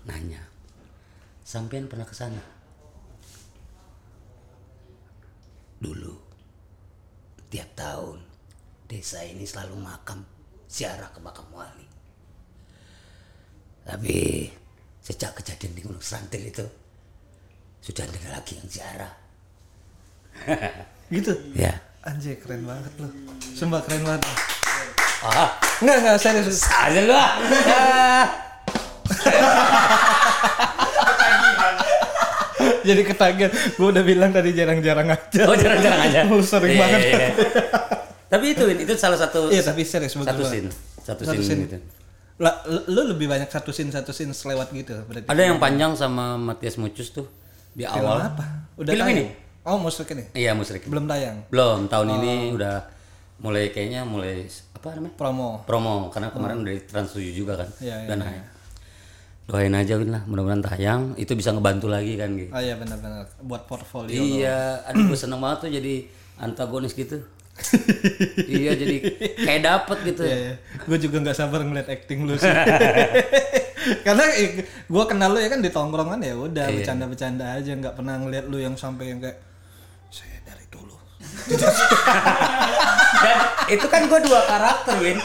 nanya, 0.05 0.45
sampean 1.41 1.89
pernah 1.89 2.05
ke 2.05 2.13
sana? 2.13 2.37
Dulu, 5.81 6.13
tiap 7.49 7.65
tahun 7.73 8.21
desa 8.85 9.25
ini 9.25 9.49
selalu 9.49 9.81
makam 9.81 10.21
ziarah 10.69 11.09
ke 11.09 11.21
makam 11.25 11.49
wali. 11.57 11.89
Tapi 13.87 14.51
sejak 15.01 15.39
kejadian 15.39 15.73
di 15.73 15.81
Gunung 15.81 16.03
Serantil 16.03 16.43
itu 16.45 16.67
sudah 17.79 18.03
tidak 18.05 18.33
lagi 18.33 18.59
yang 18.59 18.67
ziarah. 18.67 19.13
Gitu. 21.07 21.33
Ya. 21.55 21.79
Anjay 22.03 22.35
keren 22.37 22.63
banget 22.63 22.91
lu. 22.99 23.09
Sumpah 23.55 23.81
keren 23.81 24.03
banget. 24.03 24.27
Ah, 25.23 25.55
Enggak 25.79 25.97
enggak 26.03 26.19
serius. 26.19 26.67
aja 26.67 27.01
lu 27.01 27.15
ah. 27.15 28.27
Jadi 32.83 33.03
ketagihan. 33.03 33.51
Gue 33.75 33.89
udah 33.91 34.03
bilang 34.03 34.31
tadi 34.31 34.51
jarang-jarang 34.51 35.09
aja. 35.09 35.41
Oh 35.47 35.55
jarang-jarang 35.55 36.01
aja. 36.03 36.21
Oh, 36.27 36.43
sering 36.47 36.75
Iya, 36.75 36.81
banget. 36.81 37.01
iya, 37.01 37.15
iya. 37.19 37.31
tapi 38.27 38.47
itu 38.53 38.65
itu 38.67 38.93
salah 38.99 39.15
satu 39.15 39.55
Iya 39.55 39.63
tapi 39.63 39.87
serius 39.87 40.11
satu 40.13 40.43
scene, 40.43 40.67
satu, 40.99 41.23
Satu 41.23 41.39
scene, 41.39 41.47
scene. 41.47 41.63
gitu. 41.71 41.79
Lah, 42.37 42.53
lu 42.87 43.03
lebih 43.07 43.27
banyak 43.27 43.49
satu 43.49 43.73
scene 43.73 43.89
satu 43.89 44.13
scene 44.13 44.31
selewat 44.31 44.69
gitu 44.71 44.93
berarti. 45.03 45.25
Ada 45.25 45.43
yang 45.43 45.57
panjang 45.57 45.97
sama 45.97 46.37
Matias 46.37 46.77
Mucus 46.77 47.09
tuh 47.09 47.25
di 47.73 47.83
Film 47.83 48.05
awal. 48.05 48.29
apa? 48.29 48.45
Udah 48.77 48.93
Film 48.93 49.03
tayang? 49.03 49.17
ini? 49.17 49.27
Oh, 49.65 49.77
musik 49.77 50.07
ini. 50.13 50.25
Iya 50.31 50.53
musrik. 50.53 50.85
Belum 50.85 51.05
tayang. 51.05 51.49
Belum 51.49 51.89
tahun 51.89 52.09
ini 52.21 52.33
Oh. 52.53 52.57
udah 52.57 52.77
mulai 53.39 53.69
kayaknya 53.69 54.05
mulai 54.05 54.45
apa 54.71 54.87
namanya 54.93 55.13
Promo. 55.13 55.61
promo 55.65 56.09
karena 56.09 56.29
kemarin 56.31 56.61
udah 56.61 56.73
di 56.73 56.83
Trans 56.83 57.11
7 57.11 57.33
juga 57.33 57.57
kan. 57.57 57.69
Oh. 57.69 57.81
Iya, 57.81 57.97
iya, 57.99 58.07
Dan 58.07 58.17
naik. 58.21 58.45
Doain 59.47 59.71
aja 59.73 59.95
lah, 59.97 60.23
mudah-mudahan 60.27 60.59
tayang 60.61 61.03
itu 61.15 61.31
bisa 61.33 61.51
ngebantu 61.51 61.87
lagi 61.87 62.19
kan 62.19 62.35
gitu. 62.35 62.51
Oh 62.51 62.59
iya 62.59 62.75
benar-benar 62.75 63.31
buat 63.41 63.63
portfolio. 63.65 64.11
Iya, 64.13 64.83
aduh 64.85 65.07
gue 65.07 65.15
seneng 65.15 65.39
banget 65.39 65.59
tuh 65.63 65.71
jadi 65.73 65.95
antagonis 66.37 66.93
gitu. 66.93 67.23
Iya 68.47 68.73
jadi 68.73 68.97
kayak 69.39 69.63
dapet 69.63 69.99
gitu. 70.07 70.23
Iya, 70.23 70.61
Gue 70.85 70.99
juga 70.99 71.17
nggak 71.21 71.35
sabar 71.35 71.61
ngeliat 71.61 71.89
acting 71.89 72.25
lu 72.25 72.37
sih. 72.37 72.47
Karena 74.07 74.25
gue 74.83 75.05
kenal 75.07 75.31
lu 75.31 75.39
ya 75.39 75.49
kan 75.49 75.61
di 75.61 75.71
tongkrongan 75.71 76.21
ya 76.21 76.35
udah 76.35 76.67
Iya. 76.67 76.75
bercanda-bercanda 76.77 77.45
aja 77.55 77.71
nggak 77.73 77.95
pernah 77.95 78.19
ngeliat 78.19 78.47
lu 78.47 78.59
yang 78.59 78.75
sampai 78.75 79.11
yang 79.11 79.21
kayak 79.21 79.39
saya 80.09 80.39
dari 80.43 80.67
dulu. 80.69 80.95
Dan 83.17 83.39
itu 83.69 83.87
kan 83.87 84.07
gue 84.07 84.21
dua 84.23 84.41
karakter, 84.45 84.95
Win. 84.99 85.19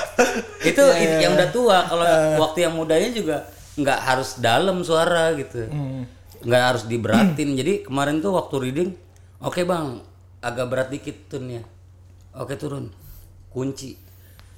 Itu 0.62 0.84
Iya, 0.84 0.98
iya, 0.98 1.18
yang 1.22 1.34
udah 1.36 1.50
tua. 1.52 1.78
Kalau 1.86 2.06
waktu 2.40 2.58
yang 2.62 2.74
mudanya 2.74 3.10
juga 3.12 3.38
nggak 3.72 4.00
harus 4.00 4.30
dalam 4.38 4.82
suara 4.82 5.34
gitu, 5.34 5.68
Hmm. 5.68 6.04
nggak 6.42 6.64
harus 6.64 6.84
diberatin. 6.86 7.54
Jadi 7.54 7.84
kemarin 7.84 8.20
tuh 8.20 8.34
waktu 8.34 8.56
reading, 8.60 8.90
oke 9.40 9.62
bang, 9.62 10.02
agak 10.40 10.66
berat 10.68 10.90
dikit 10.90 11.28
tunnya. 11.28 11.62
Oke 12.38 12.56
turun, 12.56 12.88
kunci. 13.52 13.98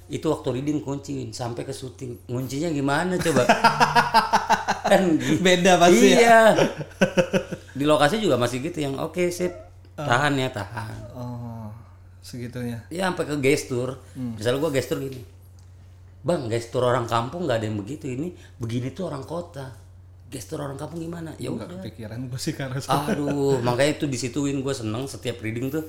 Itu 0.06 0.30
waktu 0.30 0.60
reading 0.60 0.84
kunci, 0.84 1.32
sampai 1.32 1.64
ke 1.64 1.72
syuting. 1.72 2.28
Kuncinya 2.28 2.70
gimana 2.70 3.16
coba? 3.18 3.42
kan. 4.90 5.04
Beda 5.40 5.80
pasti 5.80 6.12
ya. 6.12 6.18
iya. 6.20 6.40
Di 7.74 7.84
lokasi 7.88 8.20
juga 8.20 8.36
masih 8.36 8.62
gitu 8.62 8.84
yang 8.84 8.94
oke 9.00 9.32
sip, 9.32 9.50
tahan 9.96 10.38
ya 10.38 10.52
tahan. 10.52 10.98
Oh 11.16 11.44
segitunya. 12.24 12.80
Ya 12.88 13.12
sampai 13.12 13.28
ke 13.28 13.36
gestur. 13.44 14.00
Hmm. 14.16 14.34
Misalnya 14.40 14.58
gua 14.64 14.72
gestur 14.72 14.98
gini. 14.98 15.20
Bang, 16.24 16.48
gestur 16.48 16.88
orang 16.88 17.04
kampung 17.04 17.44
nggak 17.44 17.60
ada 17.60 17.66
yang 17.68 17.76
begitu. 17.76 18.08
Ini 18.08 18.32
begini 18.56 18.96
tuh 18.96 19.12
orang 19.12 19.28
kota. 19.28 19.76
Gestur 20.32 20.64
orang 20.64 20.80
kampung 20.80 21.04
gimana? 21.04 21.36
Ya 21.36 21.52
udah. 21.52 21.68
kepikiran 21.68 22.16
gue 22.26 22.40
sih 22.40 22.56
karena 22.56 22.80
Aduh, 22.80 23.60
makanya 23.60 24.00
itu 24.00 24.08
disituin 24.08 24.64
gue 24.64 24.74
seneng 24.74 25.04
setiap 25.04 25.38
reading 25.44 25.68
tuh 25.68 25.84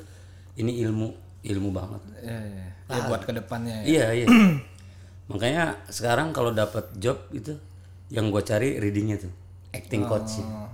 ini 0.60 0.84
ilmu, 0.86 1.16
ilmu 1.46 1.70
banget. 1.70 2.02
ya, 2.26 2.40
ya. 2.42 2.66
ya 2.90 3.02
buat 3.06 3.22
ke 3.22 3.34
depannya 3.34 3.86
ya. 3.86 3.86
Iya, 3.86 4.06
iya. 4.24 4.28
makanya 5.32 5.74
sekarang 5.90 6.34
kalau 6.34 6.54
dapat 6.54 6.86
job 7.02 7.18
itu 7.34 7.54
yang 8.14 8.30
gue 8.30 8.42
cari 8.46 8.78
readingnya 8.78 9.18
tuh 9.18 9.34
acting 9.74 10.06
coach 10.06 10.38
Oh, 10.40 10.70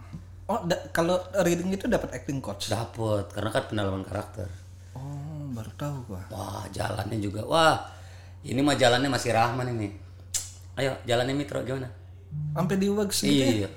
oh 0.52 0.60
da- 0.68 0.84
kalau 0.92 1.16
reading 1.42 1.72
itu 1.72 1.88
dapat 1.88 2.12
acting 2.12 2.44
coach. 2.44 2.68
Dapet, 2.68 3.32
karena 3.32 3.50
kan 3.56 3.64
pendalaman 3.72 4.04
karakter. 4.04 4.48
Oh 4.92 5.48
baru 5.56 5.72
tahu 5.80 5.96
gua. 6.12 6.22
Wah, 6.28 6.64
jalannya 6.76 7.18
juga. 7.24 7.42
Wah, 7.48 7.80
ini 8.44 8.60
mah 8.60 8.76
jalannya 8.76 9.08
masih 9.08 9.32
Rahman 9.32 9.72
ini. 9.72 9.88
Ayo, 10.76 10.96
jalannya 11.08 11.36
Mitro 11.36 11.64
gimana? 11.64 11.88
Sampai 12.56 12.76
di 12.80 12.88
wax 12.92 13.24
gitu. 13.24 13.32
ya? 13.32 13.48
Iya. 13.64 13.70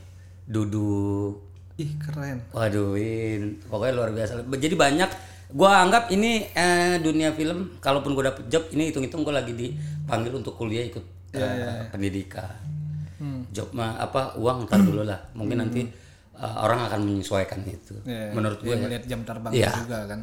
Duduk. 0.47 1.43
Ih 1.79 1.95
keren. 1.99 2.39
Waduh, 2.55 2.95
Win. 2.95 3.59
pokoknya 3.67 3.93
luar 3.95 4.11
biasa. 4.15 4.43
Jadi 4.47 4.75
banyak 4.79 5.11
gua 5.55 5.87
anggap 5.87 6.11
ini 6.11 6.51
eh, 6.51 6.99
dunia 6.99 7.31
film 7.31 7.79
kalaupun 7.79 8.13
gua 8.13 8.35
dapet 8.35 8.51
job 8.51 8.67
ini 8.75 8.91
hitung-hitung 8.91 9.23
gua 9.23 9.39
lagi 9.39 9.55
dipanggil 9.55 10.35
untuk 10.35 10.59
kuliah 10.59 10.85
ikut 10.85 11.05
eh, 11.33 11.89
pendidikan. 11.89 12.53
Job 13.55 13.73
mah 13.73 13.97
apa 13.97 14.37
uang 14.37 14.69
ntar 14.69 14.83
dulu 14.83 15.01
lah. 15.01 15.17
Mungkin 15.33 15.57
nanti 15.57 15.81
uh, 16.37 16.61
orang 16.61 16.91
akan 16.91 17.01
menyesuaikan 17.09 17.63
itu. 17.65 17.97
Ya, 18.05 18.35
Menurut 18.37 18.61
gue 18.61 18.75
ya, 18.75 18.85
ya. 18.85 19.01
jam 19.07 19.25
terbang 19.25 19.53
Iya. 19.55 19.71
juga 19.81 19.99
kan. 20.11 20.21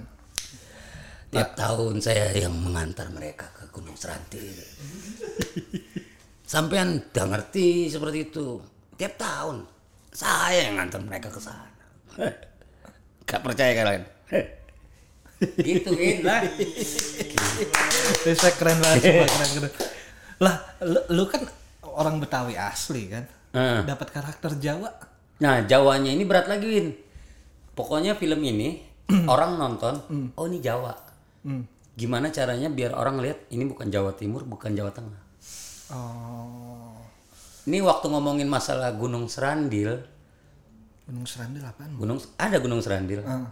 tiap 1.31 1.55
tahun 1.55 1.95
saya 2.03 2.35
yang 2.35 2.51
mengantar 2.51 3.07
mereka 3.07 3.47
ke 3.55 3.63
Gunung 3.71 3.95
Serantil. 3.95 4.51
Sampean 6.51 6.99
udah 6.99 7.25
ngerti 7.31 7.87
seperti 7.87 8.27
itu. 8.29 8.59
Tiap 8.99 9.15
tahun 9.15 9.63
saya 10.11 10.67
yang 10.67 10.75
ngantar 10.77 11.01
mereka 11.01 11.31
ke 11.31 11.39
sana. 11.39 11.71
Gak 13.31 13.41
percaya 13.41 13.71
kalian? 13.71 14.03
gitu 15.57 15.89
Win 15.97 16.21
lah. 16.21 16.45
Respect 18.25 18.57
keren 18.61 18.77
banget, 18.77 19.01
keren 19.01 19.49
keren. 19.57 19.71
Lah, 20.41 20.55
lu, 20.85 20.99
lu 21.13 21.23
kan 21.29 21.41
orang 21.81 22.21
Betawi 22.21 22.57
asli 22.57 23.09
kan? 23.09 23.25
Heeh. 23.53 23.79
Dapat 23.85 24.07
karakter 24.13 24.57
Jawa. 24.61 24.89
Nah, 25.41 25.65
Jawanya 25.65 26.13
ini 26.13 26.23
berat 26.25 26.45
lagi, 26.45 26.65
Win. 26.69 26.87
Pokoknya 27.73 28.13
film 28.17 28.41
ini 28.45 28.81
orang 29.33 29.57
nonton, 29.57 29.93
oh 30.37 30.45
ini 30.45 30.61
Jawa. 30.61 30.93
Hmm. 31.41 31.65
Gimana 31.97 32.29
caranya 32.31 32.69
biar 32.71 32.95
orang 32.95 33.19
lihat 33.19 33.49
ini 33.51 33.67
bukan 33.67 33.89
Jawa 33.89 34.13
Timur, 34.15 34.45
bukan 34.45 34.71
Jawa 34.73 34.93
Tengah. 34.93 35.21
Oh. 35.91 36.95
Ini 37.67 37.77
waktu 37.83 38.09
ngomongin 38.09 38.49
masalah 38.49 38.89
Gunung 38.95 39.29
Serandil, 39.29 40.01
Gunung 41.11 41.27
Serandil 41.27 41.63
apaan? 41.67 41.91
Gunung 41.99 42.19
ada 42.39 42.57
Gunung 42.63 42.79
Serandil. 42.79 43.19
Ah, 43.27 43.51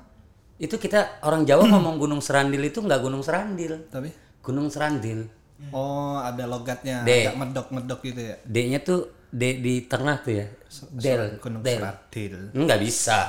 Itu 0.60 0.76
kita 0.76 1.24
orang 1.24 1.48
Jawa 1.48 1.72
ngomong 1.72 1.96
Gunung 1.96 2.20
Serandil 2.20 2.60
itu 2.68 2.84
nggak 2.84 3.00
Gunung 3.00 3.24
Serandil, 3.24 3.88
tapi 3.88 4.12
Gunung 4.44 4.68
Serandil. 4.68 5.24
oh 5.76 6.20
ada 6.20 6.48
logatnya, 6.48 7.04
D. 7.04 7.28
agak 7.28 7.36
medok-medok 7.36 8.00
gitu 8.04 8.22
ya. 8.32 8.36
D-nya 8.48 8.80
tuh 8.80 9.12
D 9.28 9.60
di 9.60 9.88
tengah 9.88 10.20
tuh 10.20 10.34
ya. 10.36 10.46
Del, 10.92 11.40
Gunung 11.40 11.64
Del. 11.64 11.80
Serandil. 11.80 12.36
Nggak 12.52 12.80
bisa. 12.84 13.20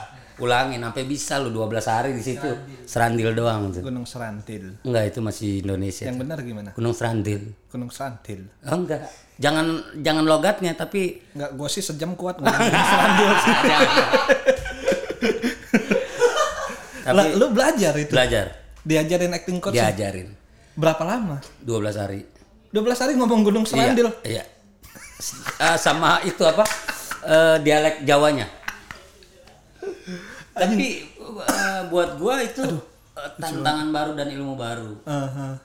Ulangin 0.40 0.80
sampai 0.80 1.04
bisa 1.04 1.36
lu 1.36 1.52
12 1.52 1.84
hari 1.84 2.10
di 2.16 2.22
situ. 2.24 2.48
Serandil 2.88 3.36
doang 3.36 3.68
tuh. 3.70 3.84
Gunung 3.84 4.08
Serandil. 4.08 4.80
Enggak 4.82 5.12
itu 5.12 5.20
masih 5.20 5.50
Indonesia. 5.60 6.08
Yang 6.08 6.18
benar 6.24 6.38
gimana? 6.40 6.70
Gunung 6.72 6.94
Serandil. 6.96 7.52
Gunung 7.68 7.90
Serandil. 7.92 8.48
Oh, 8.64 8.78
enggak. 8.80 9.04
Jangan 9.36 9.66
jangan 10.00 10.24
logatnya 10.24 10.72
tapi 10.72 11.20
Enggak, 11.36 11.50
gua 11.60 11.68
sih 11.68 11.84
sejam 11.84 12.16
kuat 12.16 12.40
ngomong 12.40 12.56
Gunung 12.56 12.88
Serandil. 12.88 13.30
tapi 17.12 17.36
lu 17.36 17.46
belajar 17.50 17.92
itu. 17.98 18.12
belajar, 18.12 18.46
Diajarin 18.80 19.32
acting 19.34 19.58
coach. 19.60 19.74
diajarin 19.76 20.40
Berapa 20.78 21.02
lama? 21.04 21.36
12 21.60 21.92
hari. 22.00 22.20
12 22.72 23.02
hari 23.02 23.12
ngomong 23.18 23.44
Gunung 23.44 23.66
Serandil. 23.66 24.08
Iya. 24.24 24.40
iya. 24.40 24.44
Eh, 25.60 25.76
sama 25.76 26.24
itu 26.24 26.40
apa? 26.46 26.64
eh, 27.26 27.56
dialek 27.60 28.06
Jawanya. 28.08 28.48
Tapi 30.56 30.86
eh, 31.44 31.80
buat 31.92 32.16
gua 32.16 32.40
itu 32.40 32.64
eh, 33.16 33.30
tantangan 33.36 33.92
baru 33.92 34.12
dan 34.16 34.28
ilmu 34.32 34.54
baru. 34.56 34.90
Aha. 35.04 35.60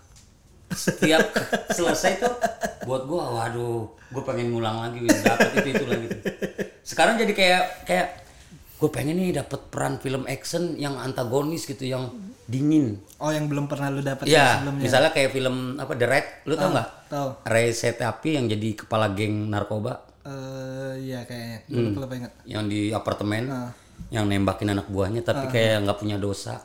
Setiap 0.76 1.32
selesai 1.72 2.20
tuh 2.20 2.36
buat 2.84 3.08
gua 3.08 3.32
waduh, 3.40 3.88
gua 4.12 4.24
pengen 4.28 4.52
ngulang 4.52 4.84
lagi 4.84 5.00
Win. 5.06 5.16
dapet 5.24 5.64
itu 5.64 5.70
itu 5.80 5.86
lagi. 5.88 6.08
tuh. 6.12 6.22
Sekarang 6.84 7.16
jadi 7.16 7.32
kayak 7.32 7.64
kayak 7.88 8.08
gue 8.76 8.90
pengen 8.90 9.16
nih 9.16 9.32
dapat 9.34 9.60
peran 9.68 9.98
film 9.98 10.24
action 10.26 10.76
yang 10.76 10.96
antagonis 10.96 11.64
gitu 11.64 11.86
yang 11.86 12.12
dingin. 12.46 13.00
Oh, 13.18 13.30
yang 13.30 13.48
belum 13.48 13.66
pernah 13.66 13.88
lu 13.88 14.00
dapat 14.00 14.26
Ya, 14.26 14.60
sebelumnya. 14.60 14.84
misalnya 14.84 15.10
kayak 15.10 15.32
film 15.32 15.56
apa 15.76 15.94
The 15.94 16.06
Raid, 16.06 16.28
lu 16.44 16.54
tau 16.54 16.70
nggak? 16.70 16.90
Tahu. 17.08 17.28
Ray 17.46 17.72
Setapi 17.72 18.30
yang 18.34 18.46
jadi 18.46 18.70
kepala 18.78 19.10
geng 19.10 19.48
narkoba 19.48 20.04
Eh, 20.22 20.94
iya 21.04 21.22
kayaknya. 21.22 21.58
Gue 21.66 21.82
Hmm. 21.84 21.96
lupa 21.96 22.16
ingat. 22.16 22.34
yang 22.44 22.66
di 22.66 22.90
apartemen 22.90 23.46
Ah. 23.46 23.70
yang 24.08 24.26
nembakin 24.26 24.68
anak 24.68 24.86
buahnya 24.86 25.22
tapi 25.22 25.48
kayak 25.48 25.82
nggak 25.82 25.98
punya 25.98 26.18
dosa 26.18 26.60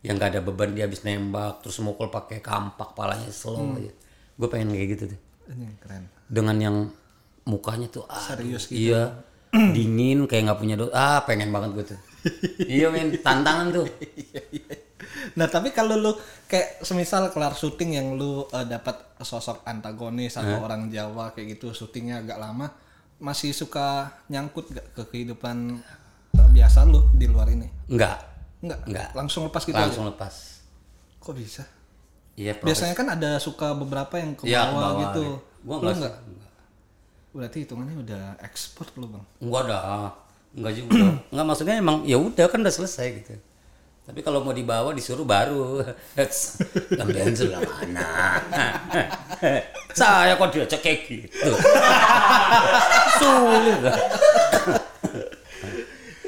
yang 0.00 0.14
nggak 0.14 0.30
ada 0.30 0.40
beban 0.40 0.70
dia 0.70 0.86
habis 0.86 1.02
nembak 1.02 1.60
terus 1.60 1.76
mukul 1.78 2.08
pakai 2.08 2.40
kampak 2.40 2.94
palanya 2.94 3.28
slow 3.28 3.60
Hmm. 3.60 3.76
aja 3.76 3.92
gue 4.34 4.48
pengen 4.48 4.72
kayak 4.72 4.88
gitu 4.90 5.04
tuh 5.08 5.20
Ini 5.48 5.66
keren. 5.76 6.04
dengan 6.24 6.56
yang 6.56 6.76
mukanya 7.44 7.84
tuh 7.86 8.06
aduh, 8.06 8.22
Serius 8.24 8.64
gitu. 8.64 8.80
iya 8.88 9.12
dingin 9.76 10.24
kayak 10.30 10.50
nggak 10.50 10.60
punya 10.60 10.74
dosa 10.78 10.92
ah 10.94 11.18
pengen 11.26 11.50
banget 11.50 11.70
gue 11.74 11.84
tuh 11.94 12.00
iya 12.80 12.88
men 12.92 13.14
tantangan 13.18 13.68
tuh 13.74 13.86
Nah 15.30 15.46
tapi 15.46 15.70
kalau 15.70 15.96
lu 16.00 16.12
kayak 16.48 16.82
semisal 16.84 17.30
kelar 17.30 17.52
syuting 17.54 17.96
yang 17.96 18.06
lu 18.16 18.46
eh, 18.50 18.66
dapat 18.66 19.16
sosok 19.20 19.62
antagonis 19.68 20.36
atau 20.36 20.64
orang 20.64 20.88
Jawa 20.88 21.32
kayak 21.36 21.58
gitu 21.58 21.76
syutingnya 21.76 22.24
agak 22.24 22.40
lama 22.40 22.72
masih 23.20 23.52
suka 23.52 24.16
nyangkut 24.32 24.72
gak 24.72 24.86
ke 24.96 25.02
kehidupan 25.12 25.76
eh, 26.34 26.48
biasa 26.50 26.88
lu 26.88 27.04
di 27.12 27.28
luar 27.28 27.52
ini? 27.52 27.68
nggak 27.90 28.30
Enggak. 28.60 28.80
Nggak. 28.88 29.08
Langsung 29.16 29.48
lepas 29.48 29.62
gitu 29.64 29.76
langsung 29.76 30.04
lepas 30.08 30.34
aja. 30.36 31.20
Kok 31.20 31.34
bisa? 31.36 31.64
iya 32.36 32.56
Biasanya 32.56 32.96
kan 32.96 33.08
ada 33.12 33.36
suka 33.36 33.76
beberapa 33.76 34.16
yang 34.16 34.32
ke 34.36 34.48
Iya, 34.48 34.64
ke 34.64 34.72
bawah 34.72 34.80
bawah, 34.80 35.00
gitu. 35.04 35.24
Lu 35.64 35.74
nggak 35.80 35.94
enggak? 35.96 36.14
enggak. 36.24 36.39
Berarti 37.30 37.62
hitungannya 37.62 37.96
udah 38.02 38.24
ekspor 38.42 38.90
lu, 38.98 39.06
Bang. 39.06 39.24
Enggak 39.38 39.62
ada, 39.70 39.80
enggak 40.50 40.72
juga. 40.74 40.94
enggak 41.30 41.46
maksudnya 41.46 41.74
emang 41.78 42.02
ya 42.02 42.18
udah 42.18 42.46
kan 42.50 42.58
udah 42.58 42.74
selesai 42.74 43.06
gitu. 43.22 43.34
Tapi 44.10 44.26
kalau 44.26 44.42
mau 44.42 44.50
dibawa 44.50 44.90
disuruh 44.90 45.22
baru. 45.22 45.86
Gambaran 46.98 47.30
sebelah 47.30 47.62
mana? 47.62 48.10
Saya 49.98 50.34
kok 50.34 50.50
diajak 50.50 50.82
kayak 50.82 51.06
gitu. 51.06 51.52
Sulit. 53.22 53.78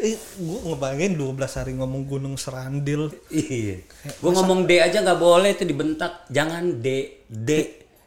Eh, 0.03 0.15
gua 0.39 0.59
ngebayangin 0.71 1.19
12 1.19 1.59
hari 1.59 1.73
ngomong 1.75 2.03
Gunung 2.07 2.39
Serandil. 2.39 3.11
Iya. 3.35 3.83
Gua 4.23 4.31
ngomong 4.39 4.71
D 4.71 4.79
aja 4.79 5.03
nggak 5.03 5.19
boleh 5.19 5.51
itu 5.51 5.67
dibentak. 5.67 6.31
Jangan 6.31 6.79
D, 6.79 7.19
D 7.27 7.51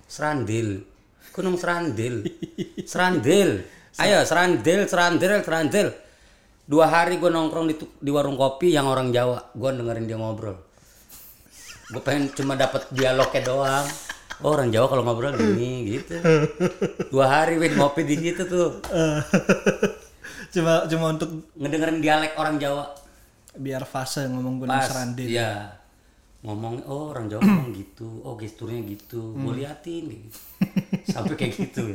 Serandil. 0.07 0.94
Gunung 1.35 1.59
Serandil. 1.59 2.23
Serandil. 2.87 3.67
Ayo 3.99 4.23
Serandil, 4.23 4.87
Serandil, 4.87 5.43
Serandil. 5.43 5.91
Dua 6.63 6.87
hari 6.87 7.19
gue 7.19 7.27
nongkrong 7.27 7.67
di, 7.67 7.75
di 7.75 8.09
warung 8.09 8.39
kopi 8.39 8.71
yang 8.71 8.87
orang 8.87 9.11
Jawa. 9.11 9.51
Gue 9.51 9.75
dengerin 9.75 10.07
dia 10.07 10.15
ngobrol. 10.15 10.55
Gue 11.91 12.01
pengen 12.01 12.31
cuma 12.31 12.55
dapat 12.55 12.87
dialognya 12.95 13.43
doang. 13.43 13.85
Oh, 14.43 14.55
orang 14.55 14.71
Jawa 14.71 14.87
kalau 14.87 15.03
ngobrol 15.03 15.35
gini 15.35 15.99
gitu. 15.99 16.15
Dua 17.11 17.27
hari 17.27 17.59
Win 17.59 17.75
ngopi 17.75 18.07
di 18.07 18.15
situ 18.15 18.47
tuh. 18.47 18.79
cuma 20.55 20.87
cuma 20.87 21.05
untuk 21.19 21.51
Ngedengerin 21.59 21.99
dialek 21.99 22.39
orang 22.39 22.55
Jawa. 22.63 22.95
biar 23.55 23.87
fase 23.87 24.27
ngomong 24.27 24.67
Gunung 24.67 24.75
Pas, 24.75 24.87
Serandil. 24.87 25.31
Iya. 25.31 25.79
Ngomong, 26.45 26.85
oh 26.85 27.09
orang 27.09 27.25
Jawa 27.25 27.41
ngomong 27.41 27.73
gitu, 27.81 28.21
oh 28.21 28.37
gesturnya 28.37 28.85
gitu, 28.85 29.33
gue 29.33 29.53
liatin 29.57 30.03
kayak 30.05 30.21
gitu. 30.29 30.39
Sampai 31.13 31.35
kayak 31.35 31.53
gitu. 31.57 31.85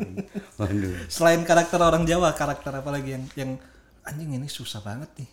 Waduh. 0.58 1.06
Selain 1.06 1.40
karakter 1.46 1.78
orang 1.78 2.02
Jawa, 2.02 2.34
karakter 2.34 2.74
apa 2.74 2.90
lagi 2.90 3.14
yang 3.14 3.24
yang 3.38 3.50
anjing 4.02 4.34
ini 4.34 4.50
susah 4.50 4.82
banget 4.82 5.08
nih. 5.22 5.30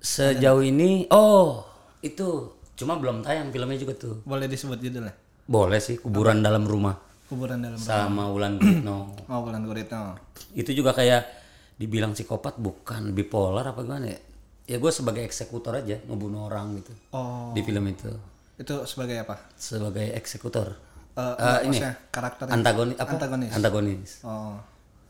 Sejauh 0.00 0.60
ini, 0.60 1.08
oh 1.08 1.64
itu 2.04 2.56
cuma 2.76 3.00
belum 3.00 3.24
tayang 3.24 3.48
filmnya 3.48 3.80
juga 3.80 3.96
tuh. 3.96 4.20
Boleh 4.28 4.44
disebut 4.44 4.76
judulnya? 4.76 5.16
Boleh 5.48 5.80
sih, 5.80 5.96
kuburan 5.96 6.44
dalam 6.44 6.68
rumah 6.68 7.10
Kuburan 7.30 7.62
dalam 7.62 7.78
sama 7.78 8.26
Wulan 8.26 8.58
Guritno. 8.58 9.14
Oh, 9.30 9.46
Bulan 9.46 9.62
Guritno. 9.62 10.18
itu 10.58 10.74
juga 10.74 10.90
kayak 10.90 11.22
dibilang 11.78 12.10
psikopat 12.10 12.58
bukan 12.58 13.14
bipolar 13.14 13.70
apa 13.70 13.86
gimana 13.86 14.10
ya? 14.10 14.18
Ya 14.70 14.78
gue 14.78 14.86
sebagai 14.88 15.20
eksekutor 15.20 15.74
aja 15.74 15.98
ngebunuh 16.00 16.46
orang 16.46 16.78
gitu 16.78 16.94
Oh, 17.10 17.50
di 17.50 17.60
film 17.60 17.82
itu 17.84 18.06
itu 18.54 18.74
sebagai 18.84 19.18
apa? 19.18 19.50
sebagai 19.52 20.14
eksekutor. 20.14 20.78
Eh, 21.10 21.34
Eh, 21.34 21.58
ini 21.66 21.76
karakternya. 22.06 22.54
antagonis 22.54 22.94
apa? 22.94 23.10
Antagonis. 23.10 23.50
Antagonis. 23.50 24.10
Oh, 24.22 24.54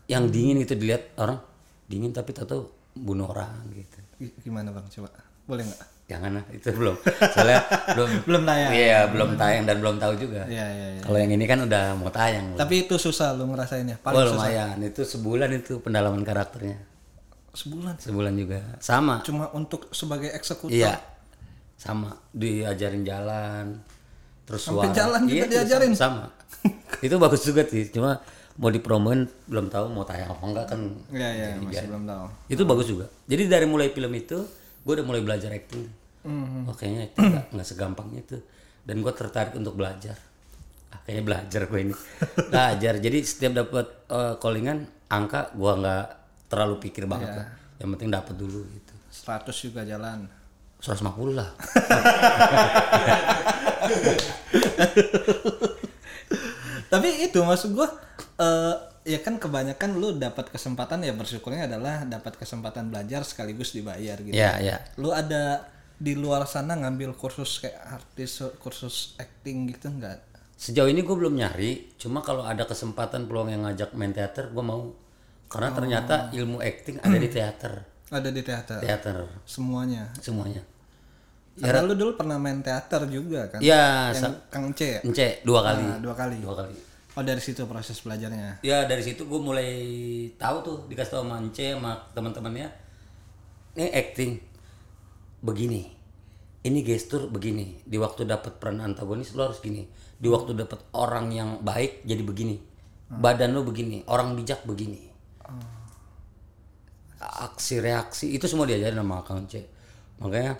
yang 0.07 0.25
dingin 0.27 0.57
itu 0.57 0.73
dilihat 0.73 1.13
orang 1.15 1.37
dingin 1.85 2.09
tapi 2.09 2.31
tahu 2.31 2.65
bunuh 2.93 3.27
orang 3.27 3.53
gitu 3.69 3.99
gi- 4.19 4.35
gimana 4.41 4.69
bang? 4.69 4.83
Coba, 4.89 5.13
boleh 5.45 5.63
nggak? 5.63 5.87
jangan 6.03 6.31
lah 6.33 6.45
itu 6.51 6.67
belum 6.69 6.95
soalnya 7.31 7.59
belum 7.95 8.09
Belum 8.27 8.43
tayang. 8.43 8.71
iya 8.73 8.99
belum 9.07 9.29
tayang 9.33 9.63
dan 9.63 9.79
belum 9.79 9.95
tahu 9.95 10.13
juga 10.17 10.43
Iya 10.43 10.65
iya. 10.67 10.87
iya. 10.91 11.01
kalau 11.01 11.15
yang 11.15 11.31
ini 11.31 11.45
kan 11.45 11.63
udah 11.63 11.95
mau 11.95 12.11
tayang 12.11 12.51
Tapi 12.51 12.83
itu 12.83 12.99
susah 12.99 13.31
lu 13.31 13.47
ngerasainnya. 13.47 13.95
oh, 13.95 14.03
Paling 14.03 14.19
susah. 14.25 14.35
lumayan 14.35 14.77
itu 14.81 15.01
sebulan 15.01 15.47
itu 15.53 15.79
pendalaman 15.79 16.19
karakternya 16.21 16.75
Sebulan. 17.51 17.95
sebulan 17.97 18.33
juga 18.33 18.59
sama 18.77 19.19
Cuma 19.21 19.51
untuk 19.51 19.91
sebagai 19.91 20.31
eksekutor. 20.31 20.71
iya 20.71 20.95
sama 21.75 22.13
diajarin 22.31 23.01
jalan 23.01 23.75
terus 24.43 24.61
Sampai 24.63 24.87
suara. 24.87 24.95
jalan 24.95 25.21
juga 25.23 25.33
Iya, 25.33 25.41
itu 25.41 25.53
diajarin. 25.53 25.91
sama, 25.91 26.23
sama. 26.23 27.01
itu 27.05 27.15
bagus 27.17 27.41
juga 27.41 27.61
sih 27.63 27.89
cuma 27.89 28.21
mau 28.53 28.67
dipromoin 28.67 29.25
belum 29.45 29.67
tahu 29.67 29.89
mau 29.89 30.03
tayang 30.03 30.29
apa 30.29 30.43
enggak 30.43 30.65
kan 30.67 30.79
Iya 31.09 31.29
iya 31.29 31.47
masih 31.57 31.87
belum 31.87 32.03
tahu. 32.05 32.25
itu 32.47 32.63
bagus 32.63 32.87
juga 32.87 33.05
jadi 33.25 33.43
dari 33.47 33.65
mulai 33.65 33.89
film 33.89 34.11
itu 34.13 34.37
gue 34.81 34.93
udah 34.93 35.03
mulai 35.03 35.19
belajar 35.19 35.49
acting 35.49 35.87
Mhm. 36.21 36.69
oh 36.69 36.75
kayaknya 36.75 37.09
acting 37.09 37.25
nggak 37.27 37.45
nggak 37.49 37.65
segampang 37.65 38.07
itu 38.13 38.37
dan 38.81 38.95
gue 38.97 39.09
tertarik 39.11 39.53
untuk 39.53 39.73
belajar 39.73 40.13
ah, 40.89 40.99
kayaknya 41.01 41.23
belajar 41.25 41.61
gue 41.65 41.79
ini 41.81 41.95
belajar 42.51 42.93
jadi 42.95 43.17
setiap 43.19 43.53
dapat 43.57 43.85
eh, 44.05 44.33
callingan 44.37 44.77
angka 45.07 45.49
gue 45.51 45.73
nggak 45.73 46.05
terlalu 46.51 46.75
pikir 46.83 47.07
banget 47.07 47.31
lah. 47.31 47.47
Yang 47.79 47.89
penting 47.95 48.11
dapat 48.11 48.35
dulu 48.35 48.67
gitu. 48.67 48.93
100 49.07 49.47
juga 49.55 49.87
jalan. 49.87 50.27
150 50.83 51.39
lah. 51.39 51.47
Tapi 56.91 57.07
itu 57.23 57.39
maksud 57.39 57.71
gua 57.71 57.87
eh 58.41 58.75
ya 59.01 59.23
kan 59.23 59.39
kebanyakan 59.39 59.97
lu 59.97 60.13
dapat 60.19 60.51
kesempatan 60.51 61.01
ya 61.07 61.15
bersyukurnya 61.15 61.65
adalah 61.71 62.05
dapat 62.05 62.35
kesempatan 62.35 62.91
belajar 62.91 63.23
sekaligus 63.23 63.71
dibayar 63.71 64.19
gitu. 64.19 64.35
Ya 64.35 64.59
ya 64.59 64.83
lu 64.99 65.15
ada 65.15 65.65
di 65.95 66.19
luar 66.19 66.43
sana 66.49 66.75
ngambil 66.75 67.15
kursus 67.15 67.63
kayak 67.63 67.79
artis 68.01 68.43
kursus 68.59 69.15
acting 69.21 69.69
gitu 69.69 69.87
enggak 69.87 70.19
sejauh 70.61 70.85
ini 70.93 71.01
gue 71.01 71.15
belum 71.17 71.33
nyari. 71.41 71.97
Cuma 71.97 72.21
kalau 72.21 72.45
ada 72.45 72.69
kesempatan 72.69 73.25
peluang 73.25 73.49
yang 73.49 73.65
ngajak 73.65 73.97
main 73.97 74.13
teater 74.13 74.53
gue 74.53 74.61
mau 74.61 74.93
karena 75.51 75.69
ternyata 75.75 76.15
ilmu 76.31 76.63
acting 76.63 77.03
ada 77.03 77.17
di 77.19 77.27
teater. 77.27 77.73
Ada 78.11 78.27
di 78.27 78.43
teater. 78.43 78.83
Teater. 78.83 79.23
Semuanya. 79.47 80.11
Semuanya. 80.19 80.59
Karena 81.55 81.79
lu 81.87 81.95
dulu 81.95 82.19
pernah 82.19 82.35
main 82.35 82.59
teater 82.59 83.07
juga 83.07 83.47
kan? 83.47 83.63
Ya 83.63 84.11
yang 84.11 84.35
Kang 84.51 84.75
C 84.75 84.99
ya? 84.99 84.99
Ence 84.99 85.39
dua 85.47 85.63
kali. 85.63 85.79
Nah, 85.79 85.99
dua 86.03 86.11
kali. 86.11 86.35
Dua 86.43 86.55
kali. 86.59 86.75
Oh 87.15 87.23
dari 87.23 87.39
situ 87.39 87.63
proses 87.71 88.03
belajarnya? 88.03 88.67
Ya 88.67 88.83
dari 88.83 88.99
situ 88.99 89.23
gue 89.23 89.39
mulai 89.39 89.71
tahu 90.35 90.57
tuh 90.59 90.77
dikasih 90.91 91.11
tau 91.15 91.23
sama 91.23 91.39
Ence 91.39 91.63
sama 91.71 92.03
teman-temannya 92.11 92.67
ini 93.79 93.89
acting. 93.95 94.31
Begini. 95.39 95.87
Ini 96.67 96.79
gestur 96.83 97.31
begini. 97.31 97.79
Di 97.87 97.95
waktu 97.95 98.27
dapat 98.27 98.59
peran 98.59 98.83
antagonis 98.83 99.31
lo 99.39 99.47
harus 99.47 99.63
gini. 99.63 99.87
Di 100.19 100.27
waktu 100.27 100.51
dapat 100.51 100.83
orang 100.99 101.31
yang 101.31 101.63
baik 101.63 102.03
jadi 102.03 102.27
begini. 102.27 102.59
Badan 103.07 103.55
lo 103.55 103.63
begini. 103.63 104.03
Orang 104.11 104.35
bijak 104.35 104.67
begini 104.67 105.10
aksi 107.21 107.77
reaksi 107.81 108.33
itu 108.33 108.49
semua 108.49 108.65
diajarin 108.65 108.97
sama 108.97 109.21
Kang 109.21 109.45
C. 109.45 109.61
Makanya 110.17 110.57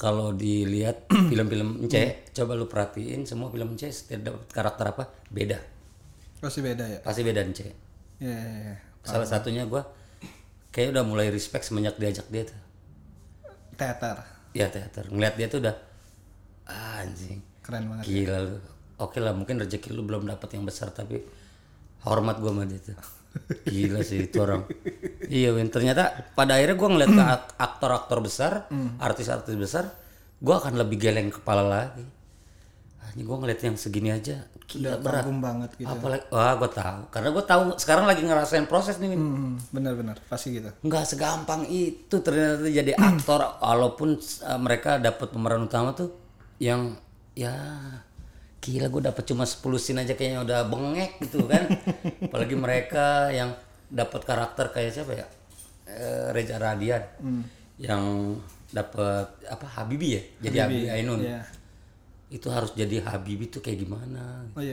kalau 0.00 0.32
dilihat 0.32 1.06
film-film 1.30 1.84
C 1.86 2.26
coba 2.32 2.56
lu 2.56 2.66
perhatiin 2.66 3.28
semua 3.28 3.52
film 3.52 3.76
C 3.76 3.92
setiap 3.92 4.20
dapat 4.24 4.42
karakter 4.50 4.86
apa 4.96 5.04
beda. 5.28 5.58
Pasti 6.40 6.64
beda 6.64 6.84
ya? 6.88 6.98
Pasti 7.04 7.20
beda 7.22 7.40
C. 7.52 7.60
Ya, 8.22 8.32
ya, 8.32 8.58
ya. 8.72 8.76
salah 9.02 9.26
satunya 9.26 9.66
gua 9.66 9.82
kayak 10.70 10.94
udah 10.96 11.04
mulai 11.04 11.28
respect 11.28 11.68
semenjak 11.68 12.00
diajak 12.00 12.26
dia 12.32 12.48
tuh. 12.48 12.60
Teater? 13.76 14.16
Ya 14.56 14.66
teater. 14.68 15.10
Ngeliat 15.12 15.34
dia 15.36 15.46
tuh 15.52 15.60
udah 15.60 15.76
ah, 16.66 17.04
anjing. 17.04 17.40
Keren 17.62 17.86
banget 17.92 18.04
gila 18.08 18.38
lu. 18.42 18.58
Oke 19.02 19.18
lah 19.18 19.34
mungkin 19.34 19.58
rezeki 19.58 19.92
lu 19.92 20.06
belum 20.06 20.26
dapat 20.30 20.56
yang 20.56 20.64
besar 20.64 20.90
tapi 20.94 21.20
hormat 22.02 22.42
gua 22.42 22.50
sama 22.54 22.64
dia 22.66 22.80
tuh 22.82 23.21
gila 23.64 24.00
sih 24.04 24.28
itu 24.28 24.36
orang. 24.42 24.68
Iya 25.28 25.56
Win. 25.56 25.72
Ternyata 25.72 26.34
pada 26.36 26.60
akhirnya 26.60 26.76
gua 26.76 26.88
ngeliat 26.92 27.12
ke 27.12 27.22
ak- 27.24 27.52
aktor-aktor 27.56 28.18
besar 28.20 28.52
artis-artis 29.00 29.56
besar 29.56 29.88
gua 30.42 30.60
akan 30.60 30.76
lebih 30.76 30.98
geleng 31.00 31.32
kepala 31.32 31.64
lagi. 31.64 32.04
Anjing 33.02 33.26
gua 33.26 33.38
ngeliat 33.44 33.60
yang 33.60 33.76
segini 33.76 34.10
aja 34.12 34.46
gila 34.62 34.96
berat. 35.04 35.26
kagum 35.28 35.44
banget 35.44 35.70
gitu 35.76 35.84
apalagi 35.84 36.24
wah 36.32 36.52
gua 36.56 36.70
tahu. 36.72 37.00
Karena 37.12 37.28
gua 37.32 37.44
tahu 37.44 37.60
sekarang 37.76 38.04
lagi 38.08 38.22
ngerasain 38.24 38.66
proses 38.68 38.96
nih 39.00 39.08
Win. 39.12 39.20
Hmm, 39.20 39.54
benar-benar 39.72 40.16
pasti 40.28 40.56
gitu. 40.56 40.68
Nggak 40.84 41.04
segampang 41.08 41.64
itu 41.68 42.16
ternyata 42.20 42.68
jadi 42.68 42.92
aktor 42.96 43.40
walaupun 43.60 44.16
uh, 44.20 44.60
mereka 44.60 44.96
dapat 45.00 45.28
pemeran 45.32 45.64
utama 45.64 45.92
tuh 45.96 46.12
yang 46.60 46.96
ya 47.32 47.56
gila 48.62 48.86
gue 48.86 49.02
dapat 49.02 49.24
cuma 49.26 49.42
10 49.42 49.58
scene 49.76 50.00
aja 50.00 50.14
kayaknya 50.14 50.40
udah 50.40 50.60
bengek 50.70 51.18
gitu 51.20 51.44
kan. 51.44 51.66
Apalagi 52.30 52.54
mereka 52.54 53.28
yang 53.28 53.50
dapat 53.90 54.22
karakter 54.22 54.70
kayak 54.70 54.94
siapa 54.94 55.12
ya? 55.12 55.26
Eh, 55.84 56.30
Reza 56.30 56.56
Radian. 56.56 57.02
Yang 57.76 58.02
dapat 58.70 59.26
apa 59.44 59.66
Habibi 59.68 60.08
ya? 60.14 60.22
Jadi 60.40 60.56
Habibi 60.58 60.88
Ainun. 60.88 61.20
Iya. 61.20 61.42
itu 62.32 62.48
harus 62.48 62.72
jadi 62.72 63.04
Habibi 63.04 63.52
tuh 63.52 63.60
kayak 63.60 63.84
gimana? 63.84 64.40
Oh 64.56 64.64
ya 64.64 64.72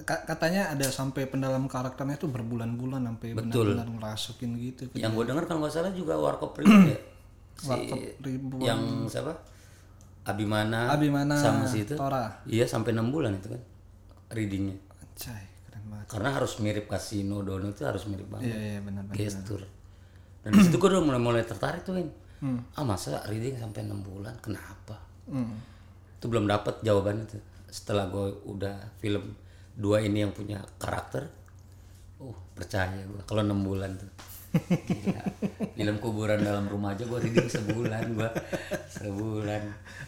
Ka- 0.00 0.22
katanya 0.24 0.70
ada 0.70 0.86
sampai 0.88 1.26
pendalam 1.26 1.66
karakternya 1.66 2.16
tuh 2.16 2.30
berbulan-bulan 2.30 3.04
sampai 3.04 3.34
benar-benar 3.34 3.84
ngerasukin 3.90 4.54
gitu. 4.56 4.86
Yang 4.94 5.12
gue 5.12 5.24
dengar 5.26 5.44
kalau 5.44 5.66
nggak 5.66 5.74
salah 5.74 5.90
juga 5.90 6.14
Warkop 6.14 6.54
Ribut 6.54 6.86
ya? 6.86 6.98
Si 7.58 7.80
ribuan 8.22 8.62
yang 8.62 8.80
siapa 9.04 9.36
Abimana, 10.20 10.92
Abimana, 10.92 11.34
sama 11.34 11.64
si 11.64 11.82
itu. 11.88 11.96
Tora. 11.96 12.44
iya 12.44 12.68
sampai 12.68 12.92
enam 12.92 13.08
bulan 13.08 13.36
itu 13.40 13.48
kan 13.48 13.62
readingnya. 14.30 14.76
Anjay, 15.00 15.44
keren 15.66 15.84
banget. 15.88 16.06
Karena 16.12 16.28
harus 16.36 16.52
mirip 16.60 16.86
Kasino 16.86 17.40
Dono 17.40 17.72
itu 17.72 17.82
harus 17.88 18.04
mirip 18.06 18.28
banget. 18.28 18.52
Iya 18.52 18.58
iya 18.60 18.80
benar-benar 18.84 19.16
gestur. 19.16 19.62
dan 20.40 20.56
di 20.56 20.60
situ 20.64 20.80
gue 20.80 20.88
udah 20.88 21.04
mulai 21.04 21.20
mulai 21.20 21.42
tertarik 21.44 21.84
tuh 21.84 22.00
Win. 22.00 22.08
Hmm. 22.40 22.56
ah 22.72 22.84
masa 22.88 23.20
reading 23.28 23.60
sampai 23.60 23.84
enam 23.84 24.00
bulan? 24.00 24.32
Kenapa? 24.40 24.96
Hmm. 25.28 25.56
itu 26.16 26.24
belum 26.28 26.48
dapat 26.48 26.80
jawabannya 26.84 27.24
tuh. 27.28 27.42
Setelah 27.68 28.08
gue 28.08 28.44
udah 28.48 28.76
film 29.00 29.36
dua 29.76 30.04
ini 30.04 30.20
yang 30.20 30.32
punya 30.36 30.60
karakter 30.76 31.24
oh 32.20 32.36
percaya 32.52 33.00
gue 33.00 33.22
kalau 33.24 33.40
enam 33.40 33.64
bulan 33.64 33.96
tuh 33.96 34.10
Gila. 34.52 35.22
film 35.72 35.96
kuburan 35.98 36.40
dalam 36.40 36.66
rumah 36.66 36.92
aja 36.92 37.02
gue 37.02 37.18
reading 37.20 37.46
sebulan 37.46 38.04
gue 38.12 38.28
sebulan 38.92 39.62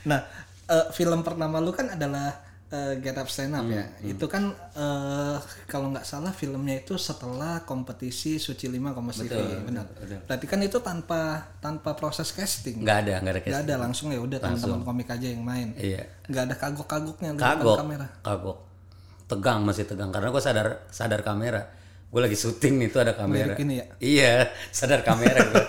Nah, 0.04 0.20
eh, 0.66 0.86
film 0.90 1.22
pertama 1.22 1.56
lu 1.56 1.70
kan 1.70 1.88
adalah 1.88 2.34
eh, 2.68 2.98
Get 2.98 3.14
Up 3.14 3.26
Stand 3.26 3.52
Up 3.52 3.62
ya. 3.64 3.84
Hmm, 3.84 4.10
Itu 4.10 4.26
kan 4.26 4.48
eh, 4.50 5.36
kalau 5.64 5.90
nggak 5.90 6.02
salah 6.02 6.32
filmnya 6.32 6.80
itu 6.80 6.96
setelah 6.96 7.62
kompetisi 7.62 8.36
Suci 8.36 8.66
5 8.66 8.82
Kompas 8.90 9.20
TV, 9.20 9.30
benar. 9.62 9.86
Berarti 10.24 10.46
kan 10.46 10.58
itu 10.58 10.78
tanpa 10.78 11.20
tanpa 11.56 11.94
proses 11.94 12.28
casting. 12.28 12.82
nggak 12.82 12.98
ada 13.00 13.14
nggak 13.20 13.32
ada 13.32 13.40
kayak 13.40 13.52
Nggak 13.52 13.64
ada 13.64 13.74
langsung 13.78 14.08
ya 14.08 14.18
udah 14.18 14.38
teman-teman 14.38 14.82
komik 14.82 15.08
aja 15.08 15.26
yang 15.28 15.42
main. 15.42 15.70
iya 15.76 16.02
Nggak 16.26 16.42
ada 16.42 16.54
kagok-kagoknya 16.56 17.30
kagok 17.36 17.76
kamera. 17.78 18.06
kagok 18.20 18.58
tegang 19.22 19.62
masih 19.62 19.84
tegang 19.84 20.10
karena 20.10 20.28
gue 20.28 20.42
sadar 20.42 20.66
sadar 20.88 21.22
kamera 21.22 21.64
gue 22.12 22.20
lagi 22.20 22.36
syuting 22.36 22.76
nih 22.76 22.88
tuh 22.88 23.00
ada 23.00 23.12
kamera 23.12 23.56
Mirip 23.56 23.58
ini 23.58 23.74
ya? 23.74 23.86
iya 23.98 24.32
sadar 24.68 25.00
kamera 25.00 25.40
gue 25.40 25.64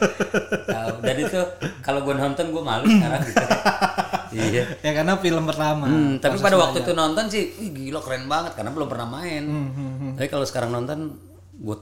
Tahu. 0.67 0.95
dan 0.99 1.15
itu 1.17 1.39
kalau 1.79 2.03
gue 2.03 2.11
nonton 2.13 2.45
gue 2.49 2.59
malu 2.61 2.83
sekarang 2.83 3.21
gitu 3.23 3.43
iya 4.43 4.63
Ya 4.77 4.91
karena 4.91 5.15
film 5.15 5.45
pertama. 5.45 5.85
Hmm, 5.85 6.17
tapi 6.17 6.35
pada 6.37 6.57
waktu 6.57 6.81
itu 6.81 6.91
nonton 6.91 7.29
sih 7.29 7.43
ih, 7.55 7.69
gila 7.71 8.01
keren 8.01 8.25
banget 8.25 8.53
karena 8.53 8.71
belum 8.71 8.87
pernah 8.87 9.07
main 9.07 9.43
Hmm, 9.45 10.13
tapi 10.13 10.27
kalau 10.27 10.43
sekarang 10.43 10.69
nonton 10.69 11.15
gue 11.53 11.77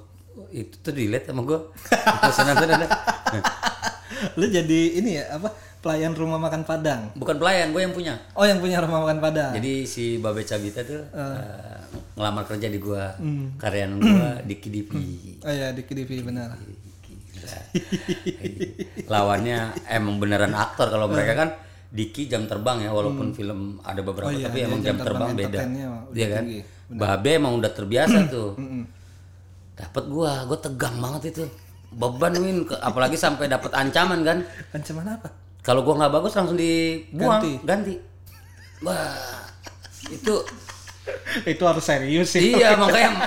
itu 0.51 0.75
tuh 0.77 0.91
dilihat 0.91 1.25
sama 1.25 1.41
gue 1.41 1.57
pas 1.89 2.37
nonton 2.37 2.69
ada 2.69 2.87
Lu 4.37 4.45
jadi 4.45 4.79
ini 4.93 5.17
ya 5.17 5.33
apa? 5.33 5.49
Pelayan 5.81 6.13
rumah 6.13 6.37
makan 6.37 6.61
Padang. 6.61 7.09
bukan 7.13 7.35
pelayan 7.35 7.69
gue 7.69 7.81
yang 7.81 7.89
punya 7.89 8.13
Oh, 8.31 8.45
yang 8.45 8.57
punya 8.57 8.77
rumah 8.79 9.01
makan 9.01 9.17
Padang. 9.17 9.51
Jadi 9.51 9.83
si 9.83 10.17
Babe 10.17 10.41
Cabita 10.41 10.81
tuh 10.81 11.01
eh, 11.09 11.81
ngelamar 12.13 12.45
kerja 12.45 12.67
di 12.67 12.77
gua, 12.77 13.17
Hmm. 13.17 13.57
karyawan 13.57 13.97
gua 13.97 14.29
di 14.45 14.55
Kidipi. 14.55 15.41
Oh 15.41 15.49
ya, 15.49 15.73
di 15.73 15.81
KDP 15.81 16.21
benar. 16.21 16.53
Lawannya 19.03 19.57
emang 19.87 20.15
beneran 20.17 20.53
aktor 20.53 20.87
kalau 20.87 21.07
mereka 21.07 21.33
kan 21.35 21.49
Diki 21.89 22.23
jam 22.25 22.45
terbang 22.45 22.79
ya 22.79 22.89
walaupun 22.89 23.33
film 23.33 23.81
ada 23.81 23.99
beberapa 23.99 24.29
Hmm. 24.29 24.37
Oh 24.37 24.39
iya, 24.39 24.47
tapi 24.47 24.57
dia 24.57 24.65
emang 24.65 24.79
jam 24.79 24.95
jam, 24.95 24.97
terbang, 25.01 25.29
terbang 25.29 25.39
beda. 25.43 25.59
Iya 26.13 26.27
kan? 26.29 26.43
tinggi. 26.45 26.59
Babe 26.89 27.29
emang 27.33 27.53
udah 27.57 27.71
terbiasa 27.73 28.17
tuh. 28.29 28.49
Dapat 29.73 30.03
gua, 30.07 30.45
gua 30.45 30.57
tegang 30.57 30.95
banget 30.95 31.35
itu. 31.35 31.43
Beban 31.91 32.31
Win, 32.37 32.63
apalagi 32.79 33.17
sampai 33.17 33.49
dapat 33.49 33.73
ancaman 33.73 34.23
kan. 34.23 34.37
Ancaman 34.71 35.03
apa? 35.09 35.27
Kalau 35.61 35.85
gua 35.85 35.93
nggak 36.01 36.13
bagus 36.13 36.33
langsung 36.33 36.57
dibuang, 36.57 37.37
Ganti. 37.41 37.53
ganti. 37.61 37.95
Wah, 38.81 39.13
itu 40.09 40.33
itu 41.45 41.63
harus 41.65 41.85
serius 41.85 42.33
sih. 42.33 42.53
iya 42.57 42.73
makanya 42.77 43.25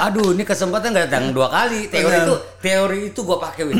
aduh 0.00 0.32
ini 0.32 0.44
kesempatan 0.44 0.92
nggak 0.92 1.06
datang 1.08 1.32
dua 1.32 1.48
kali. 1.48 1.88
Teori 1.92 2.16
itu 2.20 2.34
teori 2.60 2.98
itu 3.12 3.20
gue 3.20 3.38
pakai 3.40 3.62
win. 3.68 3.76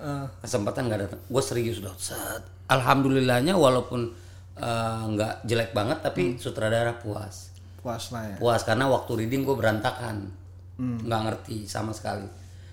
Eh, 0.00 0.24
kesempatan 0.44 0.88
nggak 0.88 1.00
datang. 1.08 1.20
Gue 1.28 1.42
serius 1.44 1.80
dong 1.80 1.96
Set. 1.96 2.44
alhamdulillahnya 2.68 3.56
walaupun 3.56 4.12
eh, 4.56 5.02
nggak 5.12 5.44
jelek 5.48 5.70
banget 5.72 6.04
tapi 6.04 6.36
sutradara 6.40 6.96
puas. 7.00 7.52
Puas 7.80 8.12
lah 8.12 8.24
ya. 8.28 8.36
puas 8.36 8.60
karena 8.64 8.88
waktu 8.88 9.24
reading 9.24 9.44
gue 9.44 9.56
berantakan. 9.56 10.28
Nggak 10.78 11.20
ngerti 11.28 11.64
sama 11.68 11.92
sekali. 11.96 12.28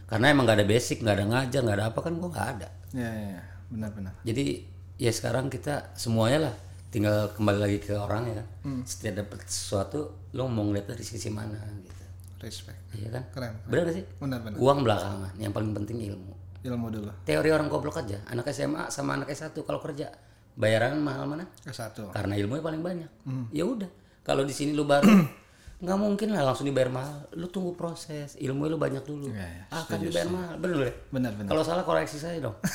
Karena 0.05 0.29
emang 0.31 0.45
nggak 0.45 0.61
ada 0.61 0.67
basic 0.67 1.01
nggak 1.01 1.15
ada 1.15 1.25
ngajar 1.25 1.59
nggak 1.65 1.77
ada 1.79 1.85
apa 1.91 1.99
kan 2.03 2.13
gue 2.15 2.29
nggak 2.29 2.47
ada. 2.59 2.67
Ya, 2.95 3.11
ya. 3.11 3.41
Benar-benar. 3.67 4.13
jadi 4.21 4.61
ya 4.95 5.09
sekarang 5.09 5.47
kita 5.47 5.91
semuanya 5.93 6.47
lah 6.47 6.55
tinggal 6.87 7.27
kembali 7.31 7.59
lagi 7.59 7.77
ke 7.79 7.91
orang 7.91 8.23
ya 8.25 8.35
kan 8.35 8.47
setiap 8.83 9.19
dapat 9.19 9.43
sesuatu 9.43 9.99
lo 10.31 10.47
mau 10.47 10.63
ngeliat 10.63 10.87
dari 10.87 11.03
sisi 11.03 11.27
mana 11.27 11.57
gitu 11.79 12.03
Respect. 12.37 12.79
iya 12.93 13.09
kan 13.09 13.23
Keren. 13.31 13.53
bener 13.65 13.83
gak 13.85 13.95
sih 13.95 14.05
Benar-benar. 14.15 14.57
uang 14.57 14.79
belakangan 14.81 15.31
yang 15.35 15.51
paling 15.51 15.71
penting 15.73 15.97
ilmu 16.05 16.33
Ilmu 16.61 16.87
dulu. 16.89 17.11
teori 17.21 17.49
orang 17.49 17.67
goblok 17.67 17.99
aja 17.99 18.23
anak 18.25 18.47
SMA 18.49 18.87
sama 18.87 19.13
anak 19.13 19.29
S1 19.29 19.53
kalau 19.59 19.77
kerja 19.77 20.09
bayaran 20.53 20.95
mahal 20.97 21.27
mana 21.27 21.43
Ke 21.59 21.69
satu. 21.69 22.09
karena 22.09 22.33
ilmunya 22.33 22.63
paling 22.63 22.79
banyak 22.79 23.09
ya 23.51 23.63
udah 23.63 23.89
kalau 24.21 24.41
di 24.41 24.51
sini 24.51 24.71
lu 24.71 24.83
baru 24.83 25.05
nggak 25.75 25.99
mungkin 25.99 26.31
lah 26.31 26.47
langsung 26.47 26.63
dibayar 26.63 26.87
mahal 26.87 27.27
lu 27.35 27.51
tunggu 27.51 27.75
proses 27.75 28.39
ilmu 28.39 28.63
lu 28.65 28.79
banyak 28.79 29.03
dulu 29.03 29.27
Iya, 29.27 29.43
iya, 29.43 29.63
akan 29.75 29.97
dibayar 30.01 30.29
mahal 30.31 30.55
bener 30.55 30.77
ya 30.81 30.93
Benar 31.11 31.31
benar. 31.35 31.49
kalau 31.51 31.63
salah 31.63 31.83
koreksi 31.83 32.15
saya 32.15 32.39
dong 32.39 32.55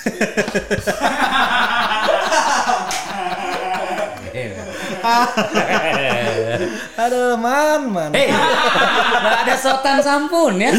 Aduh, 6.96 7.36
man, 7.40 7.80
man. 7.90 8.10
Hei, 8.14 8.28
nggak 8.30 9.38
ada 9.46 9.54
sotan 9.56 9.98
sampun 10.00 10.60
ya. 10.60 10.70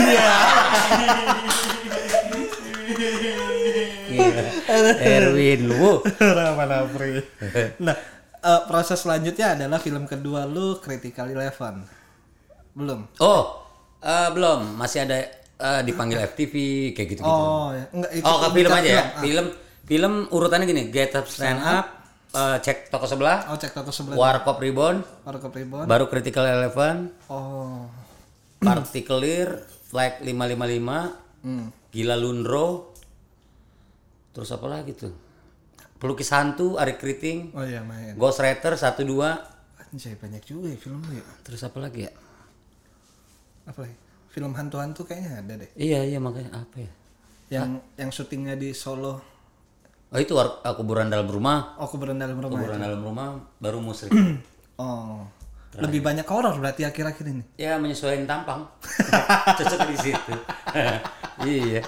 Gila. 4.08 4.44
Erwin, 5.02 5.62
lu. 5.68 6.00
Nafri. 6.62 7.22
Nah, 7.82 7.96
eh, 8.40 8.62
proses 8.68 9.00
selanjutnya 9.02 9.58
adalah 9.58 9.80
film 9.82 10.06
kedua 10.06 10.46
lu 10.46 10.78
Critical 10.80 11.32
Eleven. 11.32 12.01
Belum. 12.74 13.00
Oh, 13.18 13.64
eh, 14.00 14.30
belum. 14.30 14.76
Masih 14.76 15.04
ada 15.04 15.18
eh, 15.58 15.82
dipanggil 15.84 16.20
FTV 16.26 16.54
kayak 16.92 17.08
gitu-gitu. 17.10 17.28
Oh, 17.44 17.70
ya. 17.70 17.86
enggak 17.92 18.12
itu 18.14 18.24
oh, 18.24 18.38
ke 18.38 18.48
film 18.52 18.72
aja 18.72 18.90
ya. 18.90 18.98
Ah. 18.98 19.06
Film, 19.20 19.46
film 19.84 20.14
urutannya 20.30 20.66
gini. 20.66 20.84
Get 20.88 21.14
Up, 21.14 21.26
Stand 21.26 21.60
Up, 21.60 21.86
eh, 22.32 22.58
cek 22.60 22.88
toko 22.88 23.06
sebelah, 23.06 23.48
Oh, 23.48 23.56
cek 23.56 23.72
toko 23.72 23.90
sebelah. 23.90 24.16
Warkop 24.16 24.58
Reborn, 24.58 25.04
Warkop 25.22 25.52
Ribbon. 25.52 25.86
baru 25.86 26.08
Critical 26.08 26.46
Eleven, 26.46 27.12
Oh. 27.28 27.86
Particular, 28.58 29.66
Flag 29.84 30.22
555, 30.22 31.18
Hmm. 31.42 31.74
Gila 31.90 32.14
Lundro, 32.16 32.94
terus 34.32 34.48
apa 34.50 34.70
lagi 34.70 34.94
tuh? 34.94 35.12
Pelukis 35.98 36.30
Hantu, 36.30 36.78
Ari 36.78 36.96
Kriting, 36.96 37.52
Oh 37.52 37.62
iya, 37.62 37.82
main. 37.82 38.14
Ghost 38.16 38.40
Rider 38.40 38.74
1 38.74 39.02
2, 39.02 39.38
Anjay, 39.84 40.16
banyak 40.16 40.40
juga 40.42 40.70
ya 40.70 40.78
film 40.78 41.04
lu 41.04 41.14
ya. 41.14 41.26
terus 41.44 41.60
apa 41.62 41.78
lagi 41.78 42.06
ya? 42.06 42.12
Apa 43.68 43.84
lagi? 43.84 43.96
Film 44.32 44.52
hantu-hantu 44.56 45.04
kayaknya 45.04 45.32
ada 45.38 45.54
deh. 45.60 45.70
Iya 45.76 46.00
iya 46.08 46.18
makanya 46.18 46.52
apa 46.58 46.76
ya? 46.80 46.92
Yang 47.52 47.70
yang 47.96 48.10
syutingnya 48.10 48.56
di 48.56 48.72
Solo. 48.72 49.20
Oh 50.12 50.20
itu 50.20 50.36
war- 50.36 50.60
ah, 50.62 50.72
kuburan 50.72 51.08
dalam 51.08 51.26
rumah, 51.26 51.76
Oh, 51.80 51.88
kuburan 51.88 52.16
dalam 52.16 52.36
rumah. 52.36 52.52
kuburan 52.52 52.80
dalam 52.80 53.00
rumah 53.00 53.28
baru 53.58 53.80
musrik. 53.80 54.12
Oh. 54.82 55.22
Lebih 55.78 56.02
banyak 56.02 56.26
horor 56.26 56.58
berarti 56.58 56.84
akhir-akhir 56.84 57.22
ini. 57.24 57.44
ya 57.54 57.78
menyesuaikan 57.78 58.26
tampang, 58.26 58.66
cocok 59.62 59.80
di 59.88 59.98
situ. 60.02 60.34
iya, 61.48 61.80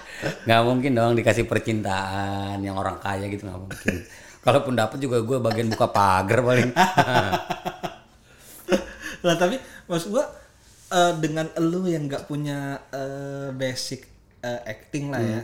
nggak 0.46 0.62
mungkin 0.62 0.94
dong 0.94 1.18
dikasih 1.18 1.44
percintaan 1.44 2.62
yang 2.62 2.78
orang 2.78 3.02
kaya 3.02 3.28
gitu 3.28 3.44
nggak 3.44 3.60
mungkin. 3.60 3.96
Kalaupun 4.40 4.78
dapet 4.78 5.02
juga 5.02 5.20
gue 5.20 5.36
bagian 5.36 5.68
buka 5.68 5.90
pagar 5.90 6.40
paling. 6.40 6.70
lah 9.26 9.36
tapi 9.36 9.56
maksud 9.88 10.12
gua 10.12 10.26
eh, 10.94 11.14
dengan 11.18 11.50
elu 11.58 11.90
yang 11.90 12.06
nggak 12.06 12.30
punya 12.30 12.78
eh, 12.94 13.50
basic 13.58 14.06
eh, 14.46 14.62
acting 14.70 15.10
lah 15.10 15.22
ya 15.22 15.42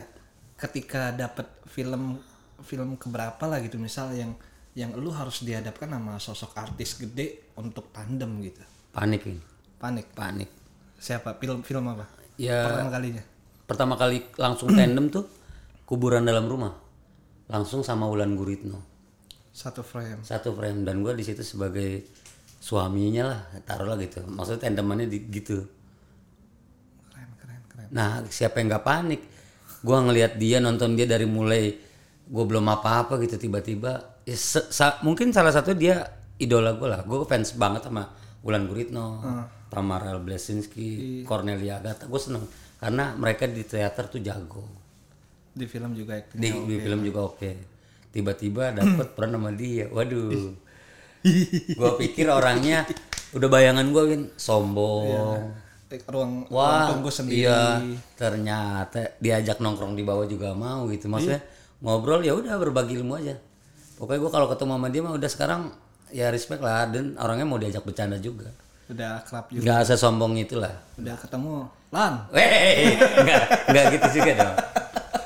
ketika 0.54 1.10
dapat 1.16 1.50
film 1.66 2.22
film 2.62 2.94
keberapa 3.00 3.40
lah 3.48 3.58
gitu 3.64 3.80
misal 3.80 4.12
yang 4.12 4.36
yang 4.78 4.94
elu 4.94 5.10
harus 5.10 5.42
dihadapkan 5.42 5.90
sama 5.90 6.14
sosok 6.22 6.54
artis 6.54 6.94
gede 6.94 7.50
untuk 7.58 7.90
tandem 7.90 8.38
gitu. 8.46 8.62
Panik 8.94 9.26
ini, 9.26 9.42
panik. 9.82 10.06
Panik. 10.14 10.50
siapa? 11.00 11.34
Film 11.40 11.64
film 11.66 11.90
apa? 11.90 12.06
Ya 12.38 12.68
pertama 12.68 12.90
kalinya? 12.92 13.24
pertama 13.70 13.94
kali 13.94 14.26
langsung 14.34 14.74
tandem 14.74 15.14
tuh 15.14 15.30
kuburan 15.86 16.26
dalam 16.26 16.46
rumah, 16.46 16.74
langsung 17.50 17.82
sama 17.82 18.06
Wulan 18.06 18.38
Guritno. 18.38 18.82
satu 19.50 19.82
frame. 19.82 20.22
Satu 20.22 20.54
frame. 20.54 20.86
Dan 20.86 21.02
gue 21.02 21.10
di 21.18 21.26
situ 21.26 21.42
sebagai 21.42 22.06
suaminya 22.60 23.22
lah 23.24 23.40
taruhlah 23.64 23.96
gitu. 23.96 24.20
Maksudnya 24.28 24.68
tandemannya 24.68 25.08
di, 25.08 25.18
gitu. 25.32 25.64
Keren 27.08 27.30
keren 27.40 27.62
keren. 27.72 27.88
Nah 27.88 28.20
siapa 28.28 28.60
yang 28.60 28.68
nggak 28.76 28.84
panik? 28.84 29.20
Gue 29.80 29.96
ngelihat 29.96 30.36
dia 30.36 30.60
nonton 30.60 30.92
dia 30.92 31.08
dari 31.08 31.24
mulai 31.24 31.72
gue 32.30 32.44
belum 32.44 32.68
apa-apa 32.68 33.16
gitu 33.24 33.40
tiba-tiba. 33.40 34.20
Ya, 34.28 34.36
se- 34.36 34.68
sa- 34.68 35.00
mungkin 35.00 35.32
salah 35.32 35.50
satu 35.50 35.72
dia 35.72 36.04
idola 36.36 36.76
gue 36.76 36.84
lah. 36.86 37.00
Gue 37.08 37.24
fans 37.24 37.56
banget 37.56 37.88
sama 37.88 38.12
Wulan 38.44 38.68
Guritno 38.68 39.24
Tamara 39.72 40.20
Blesinski 40.20 41.24
Cornelia 41.24 41.80
Agatha. 41.80 42.04
Gue 42.04 42.20
seneng. 42.20 42.44
Karena 42.76 43.16
mereka 43.16 43.48
di 43.48 43.64
teater 43.64 44.04
tuh 44.12 44.20
jago. 44.20 44.68
Di 45.56 45.64
film 45.64 45.96
juga 45.96 46.20
di, 46.36 46.48
di 46.52 46.76
film 46.76 47.00
juga 47.02 47.24
oke. 47.24 47.50
Tiba-tiba 48.12 48.76
dapet 48.76 49.16
peran 49.16 49.32
sama 49.32 49.50
dia. 49.56 49.88
Waduh 49.88 50.68
gua 51.74 51.94
pikir 51.94 52.26
orangnya 52.26 52.84
udah 53.30 53.48
bayangan 53.48 53.86
gua 53.90 54.08
Win. 54.08 54.32
Sombong. 54.34 55.52
Eh, 55.90 55.98
ruang, 56.06 56.46
ruang 56.46 56.54
wah 56.54 56.86
tunggu 56.88 57.10
sendiri. 57.10 57.44
Iya 57.44 57.82
ternyata 58.14 59.18
diajak 59.18 59.58
nongkrong 59.58 59.98
di 59.98 60.06
bawah 60.06 60.24
juga 60.24 60.54
mau 60.54 60.86
gitu. 60.86 61.10
Maksudnya 61.10 61.42
ngobrol 61.82 62.22
ya 62.22 62.32
udah 62.32 62.54
berbagi 62.56 62.96
ilmu 62.96 63.18
aja. 63.18 63.34
Pokoknya 63.98 64.20
gua 64.22 64.30
kalau 64.30 64.46
ketemu 64.48 64.72
sama 64.78 64.88
dia 64.88 65.00
mah 65.02 65.14
udah 65.14 65.30
sekarang 65.30 65.62
ya 66.10 66.30
respect 66.30 66.62
lah. 66.62 66.86
Dan 66.86 67.18
orangnya 67.18 67.46
mau 67.46 67.58
diajak 67.58 67.82
bercanda 67.82 68.16
juga. 68.16 68.48
Udah 68.86 69.22
akrab 69.22 69.50
juga. 69.50 69.62
Nggak 69.66 69.80
sesombong 69.86 70.34
itulah. 70.38 70.74
Udah 70.94 71.14
ketemu 71.18 71.66
lan. 71.90 72.12
Weh, 72.30 72.94
nggak 72.96 73.42
nggak 73.66 73.84
gitu 73.98 74.08
juga 74.18 74.30
dong. 74.40 74.56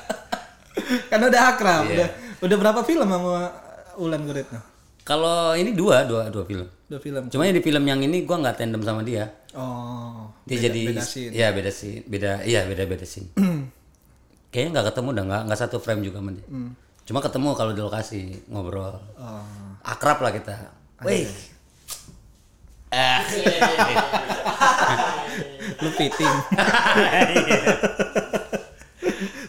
Kan 1.09 1.19
udah 1.21 1.41
akrab 1.53 1.83
Iya. 1.85 1.93
udah 1.93 2.09
udah 2.41 2.57
berapa 2.59 2.81
film 2.85 3.07
sama 3.09 3.49
Ulan 3.97 4.21
Guritno 4.27 4.59
kalau 5.05 5.53
ini 5.53 5.77
dua 5.77 6.01
dua 6.09 6.33
dua 6.33 6.41
film 6.49 6.65
dua 6.89 6.97
film 6.97 7.29
Cuma 7.29 7.45
di 7.45 7.61
film 7.61 7.85
yang 7.85 8.01
ini 8.01 8.25
gua 8.25 8.41
nggak 8.41 8.57
tandem 8.57 8.81
sama 8.81 9.05
dia. 9.05 9.29
oh 9.53 10.33
Dia 10.45 10.69
jadi 10.69 10.81
beda 10.93 11.01
scene. 11.05 11.31
Iya 11.33 11.47
beda 11.53 11.71
sih, 11.73 12.01
beda 12.05 12.41
iya 12.45 12.65
beda 12.65 12.83
beda 12.89 13.05
scene. 13.05 13.29
Kayaknya 14.51 14.81
nggak 14.81 14.85
ketemu 14.93 15.07
udah 15.13 15.23
nggak 15.29 15.41
nggak 15.49 15.59
satu 15.61 15.77
frame 15.77 16.01
juga 16.05 16.21
sama 16.21 16.33
dia. 16.33 16.45
Cuma 17.05 17.21
ketemu 17.21 17.53
kalau 17.53 17.71
di 17.73 17.81
lokasi 17.81 18.21
ngobrol. 18.49 18.97
oh 19.21 19.45
Akrab 19.85 20.25
lah 20.25 20.33
kita. 20.33 20.73
Wih. 21.05 21.29
Ah. 22.89 23.21
lu 25.83 25.89
fitting 25.91 26.25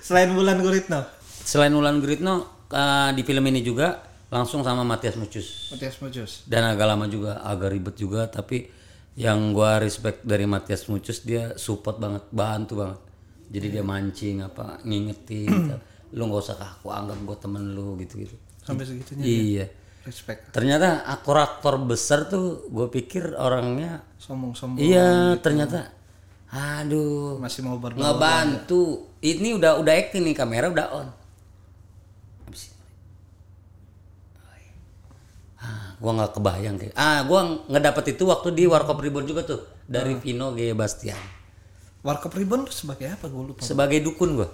selain 0.06 0.34
Bulan 0.34 0.58
Guritno 0.58 1.06
Selain 1.46 1.70
Ulan 1.70 2.02
Guritno 2.02 2.66
eh, 2.70 3.10
di 3.14 3.22
film 3.22 3.46
ini 3.46 3.62
juga 3.62 4.02
langsung 4.26 4.60
sama 4.60 4.82
Matias 4.82 5.14
Mucus. 5.14 5.70
Matias 5.70 5.96
Mujus 5.98 6.42
Dan 6.44 6.66
agak 6.66 6.86
lama 6.86 7.06
juga, 7.06 7.38
agak 7.40 7.70
ribet 7.70 7.94
juga 7.94 8.26
tapi 8.26 8.66
yang 9.14 9.50
gua 9.50 9.78
respect 9.78 10.26
dari 10.26 10.44
Matias 10.44 10.86
Mucus 10.86 11.22
dia 11.22 11.54
support 11.56 11.96
banget, 11.96 12.26
bantu 12.28 12.82
banget. 12.82 13.00
Jadi 13.46 13.66
dia 13.70 13.84
mancing 13.86 14.42
apa 14.42 14.82
ngingetin 14.82 15.46
gitu. 15.70 15.76
lu 16.12 16.22
nggak 16.26 16.42
usah 16.42 16.58
aku 16.58 16.90
anggap 16.90 17.18
gua 17.22 17.36
temen 17.36 17.74
lu 17.74 17.94
gitu-gitu. 17.96 18.34
sampai 18.62 18.82
segitunya 18.82 19.22
Iya. 19.22 19.66
respect 20.02 20.50
Ternyata 20.50 21.06
aktor-aktor 21.06 21.78
besar 21.82 22.26
tuh 22.26 22.66
gue 22.66 22.86
pikir 22.90 23.34
orangnya 23.34 24.02
sombong-sombong 24.18 24.78
iya 24.78 25.34
ternyata 25.38 25.90
aduh 26.46 27.38
masih 27.38 27.62
mau 27.62 27.78
berbaur 27.78 28.02
ngebantu. 28.14 29.06
Ini 29.18 29.58
udah 29.58 29.78
udah 29.78 29.94
acting 29.94 30.22
nih 30.26 30.34
kamera 30.34 30.66
udah 30.70 30.86
on. 30.94 31.08
Habis 32.46 32.70
ini. 32.70 32.86
Ah, 35.96 36.02
gua 36.04 36.12
nggak 36.12 36.32
kebayang 36.36 36.76
kayak. 36.76 36.92
Ah, 36.92 37.24
gua 37.24 37.64
ngedapet 37.72 38.04
itu 38.12 38.28
waktu 38.28 38.52
di 38.52 38.68
Warkop 38.68 39.00
Reborn 39.00 39.24
juga 39.24 39.48
tuh 39.48 39.64
dari 39.88 40.12
Vino 40.20 40.52
G 40.52 40.76
Bastian. 40.76 41.16
Warkop 42.04 42.36
Ribbon 42.36 42.62
tuh 42.62 42.76
sebagai 42.76 43.10
apa 43.10 43.26
gue 43.26 43.42
lupa 43.50 43.60
Sebagai 43.64 43.98
dukun 43.98 44.38
gua 44.38 44.48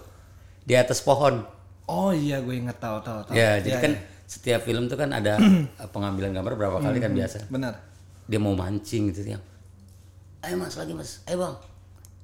di 0.62 0.72
atas 0.72 1.02
pohon. 1.02 1.44
oh 1.85 2.09
iya 2.14 2.38
gue 2.40 2.55
inget 2.57 2.78
tahu 2.78 3.02
tahu 3.05 3.26
tahu 3.26 3.35
Ya, 3.35 3.59
jadi 3.61 3.76
kan 3.76 3.92
setiap 4.24 4.64
film 4.64 4.88
tuh 4.88 4.96
kan 4.96 5.12
ada 5.12 5.37
pengambilan 5.94 6.33
gambar 6.33 6.55
berapa 6.57 6.78
kali 6.81 7.02
kan 7.02 7.12
biasa. 7.12 7.50
benar 7.50 7.76
Dia 8.24 8.38
mau 8.40 8.55
mancing 8.57 9.12
gitu 9.12 9.37
yang. 9.37 9.42
Ayo 10.40 10.57
mas 10.57 10.78
lagi 10.78 10.94
mas, 10.96 11.20
ayo 11.28 11.42
bang. 11.44 11.55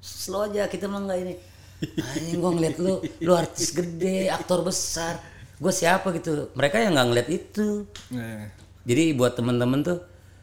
Slow 0.01 0.47
aja 0.49 0.65
kita 0.65 0.89
mah 0.89 1.03
nggak 1.05 1.19
ini. 1.21 1.33
Anjing 2.15 2.39
gua 2.41 2.51
ngeliat 2.55 2.75
lu, 2.81 2.97
lu 3.21 3.31
artis 3.35 3.69
gede, 3.69 4.31
aktor 4.33 4.63
besar. 4.65 5.19
Gue 5.59 5.69
siapa 5.69 6.09
gitu. 6.15 6.49
Mereka 6.55 6.79
yang 6.79 6.95
nggak 6.97 7.07
ngeliat 7.11 7.29
itu. 7.29 7.83
Eh, 8.15 8.47
Jadi 8.81 9.11
buat 9.11 9.33
temen-temen 9.33 9.79
tuh 9.81 9.99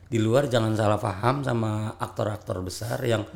di 0.07 0.18
luar 0.18 0.46
jangan 0.46 0.72
salah 0.72 0.96
paham 0.96 1.40
sama 1.40 1.70
aktor-aktor 1.96 2.61
besar 2.61 3.01
yang 3.03 3.27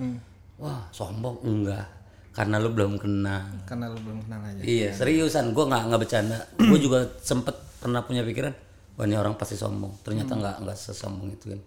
wah 0.54 0.86
sombong 0.90 1.42
enggak 1.42 1.82
karena 2.30 2.56
lu 2.56 2.70
belum 2.70 2.94
kenal. 2.94 3.42
karena 3.64 3.86
lu 3.86 3.98
belum 3.98 4.22
kenal 4.22 4.38
aja 4.40 4.60
Iya 4.60 4.88
seriusan 4.92 5.50
gue 5.50 5.64
nggak 5.66 5.82
nggak 5.84 6.00
bercanda. 6.00 6.38
gue 6.54 6.78
juga 6.78 7.02
sempet 7.18 7.52
pernah 7.76 8.00
punya 8.00 8.22
pikiran 8.22 8.54
wah 8.94 9.02
ini 9.02 9.14
orang 9.14 9.34
pasti 9.34 9.54
sombong. 9.54 9.98
Ternyata 10.00 10.32
nggak 10.32 10.56
nggak 10.62 10.76
sesombong 10.76 11.28
itu 11.28 11.50
kan. 11.50 11.60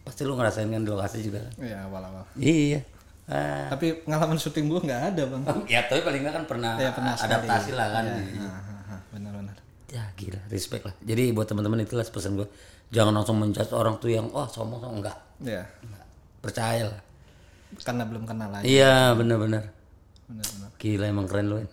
Pasti 0.00 0.22
lu 0.22 0.32
ngerasain 0.32 0.64
kan 0.66 0.80
di 0.80 0.88
lokasi 0.88 1.18
juga. 1.20 1.42
kan? 1.42 1.52
iya 1.58 1.82
awal-awal 1.82 2.24
Iya. 2.34 2.80
Ah. 3.26 3.68
tapi 3.68 3.92
pengalaman 4.00 4.36
syuting 4.36 4.70
gue 4.70 4.80
nggak 4.82 5.02
ada 5.12 5.22
bang 5.26 5.42
ya 5.74 5.84
tapi 5.84 6.00
paling 6.00 6.22
nggak 6.22 6.32
kan 6.32 6.44
pernah, 6.46 6.72
Iya, 6.76 6.96
pernah 6.96 7.12
sekali. 7.12 7.28
adaptasi 7.34 7.70
lah 7.74 7.86
kan. 7.90 8.04
benar-benar 8.06 8.77
Ya 9.88 10.04
gila 10.14 10.36
respect 10.48 10.84
lah. 10.84 10.94
Jadi 11.00 11.32
buat 11.32 11.44
teman-teman 11.44 11.80
itulah 11.80 12.04
pesan 12.04 12.36
gue 12.36 12.48
jangan 12.88 13.12
langsung 13.12 13.36
menjudge 13.36 13.72
orang 13.72 13.96
tuh 13.96 14.08
yang 14.08 14.28
wah 14.28 14.44
sombong 14.46 14.80
sombong 14.80 15.00
enggak. 15.04 15.16
ya 15.40 15.64
Enggak. 15.80 16.04
Percaya 16.40 16.84
lah. 16.88 17.02
karena 17.84 18.08
belum 18.08 18.24
kenal 18.24 18.48
lagi 18.48 18.64
iya 18.64 19.12
benar-benar 19.12 19.60
benar-benar 20.24 20.72
gila 20.80 21.04
emang 21.04 21.28
keren 21.28 21.46
lu 21.46 21.56
Win. 21.60 21.68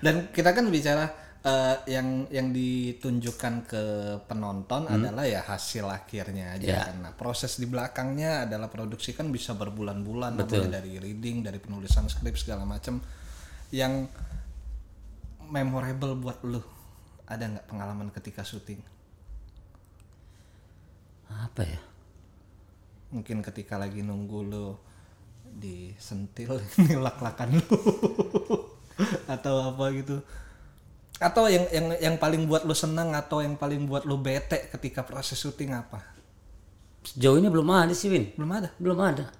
dan 0.00 0.32
kita 0.32 0.50
kan 0.52 0.66
bicara 0.68 1.04
eh, 1.44 1.76
yang 1.92 2.24
yang 2.32 2.48
ditunjukkan 2.48 3.54
ke 3.68 3.82
penonton 4.24 4.88
Hmm. 4.88 5.04
adalah 5.04 5.28
ya 5.28 5.44
hasil 5.44 5.84
akhirnya 5.84 6.56
aja 6.56 6.64
Ya. 6.64 6.80
kan. 6.88 6.96
Nah, 7.04 7.12
proses 7.12 7.60
di 7.60 7.68
belakangnya 7.68 8.48
adalah 8.48 8.72
produksi 8.72 9.12
kan 9.12 9.28
bisa 9.28 9.52
berbulan-bulan 9.52 10.32
mulai 10.40 10.68
dari 10.72 10.96
reading 10.96 11.44
dari 11.44 11.60
penulisan 11.60 12.08
skrip 12.08 12.40
segala 12.40 12.64
macam 12.64 13.04
yang 13.68 14.08
memorable 15.50 16.14
buat 16.16 16.38
lu? 16.44 16.60
Ada 17.24 17.50
nggak 17.50 17.66
pengalaman 17.68 18.08
ketika 18.12 18.44
syuting? 18.44 18.80
Apa 21.28 21.64
ya? 21.64 21.80
Mungkin 23.14 23.40
ketika 23.40 23.80
lagi 23.80 24.04
nunggu 24.04 24.38
lu 24.44 24.66
disentil 25.54 26.60
ngelak-lakan 26.90 27.58
lu. 27.58 27.66
Atau 29.34 29.60
apa 29.60 29.84
gitu. 29.94 30.22
Atau 31.18 31.46
yang 31.46 31.64
yang 31.70 31.86
yang 31.98 32.16
paling 32.18 32.44
buat 32.50 32.66
lu 32.66 32.74
senang 32.74 33.14
atau 33.14 33.38
yang 33.38 33.54
paling 33.54 33.86
buat 33.86 34.02
lu 34.02 34.18
bete 34.18 34.66
ketika 34.70 35.06
proses 35.06 35.38
syuting 35.38 35.70
apa? 35.70 36.02
Sejauh 37.06 37.38
ini 37.38 37.46
belum 37.46 37.70
ada 37.70 37.94
sih 37.94 38.10
Win. 38.10 38.34
Belum 38.34 38.50
ada? 38.50 38.68
Belum 38.82 38.98
ada. 38.98 39.30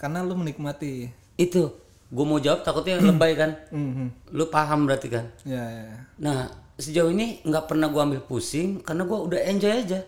Karena 0.00 0.24
lu 0.24 0.32
menikmati 0.36 1.12
itu 1.36 1.68
gue 2.06 2.24
mau 2.24 2.38
jawab 2.38 2.62
takutnya 2.62 3.02
lebay 3.02 3.34
kan? 3.34 3.50
Mhm. 3.74 4.30
lu 4.30 4.46
paham 4.46 4.86
berarti 4.86 5.08
kan? 5.10 5.26
Ya, 5.42 5.62
ya, 5.62 5.82
ya. 5.90 5.98
nah 6.22 6.38
sejauh 6.76 7.10
ini 7.10 7.40
nggak 7.42 7.66
pernah 7.66 7.88
gue 7.88 7.98
ambil 7.98 8.22
pusing 8.22 8.78
karena 8.84 9.02
gue 9.02 9.18
udah 9.18 9.40
enjoy 9.48 9.72
aja. 9.72 10.00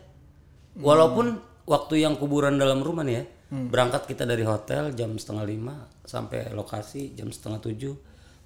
Walaupun 0.78 1.34
waktu 1.66 2.06
yang 2.06 2.14
kuburan 2.14 2.54
dalam 2.54 2.80
rumah 2.80 3.02
nih 3.02 3.16
ya 3.18 3.24
berangkat 3.48 4.04
kita 4.04 4.28
dari 4.28 4.44
hotel 4.44 4.92
jam 4.92 5.16
setengah 5.16 5.42
lima 5.42 5.74
sampai 6.04 6.52
lokasi 6.52 7.16
jam 7.16 7.32
setengah 7.32 7.64
tujuh 7.64 7.96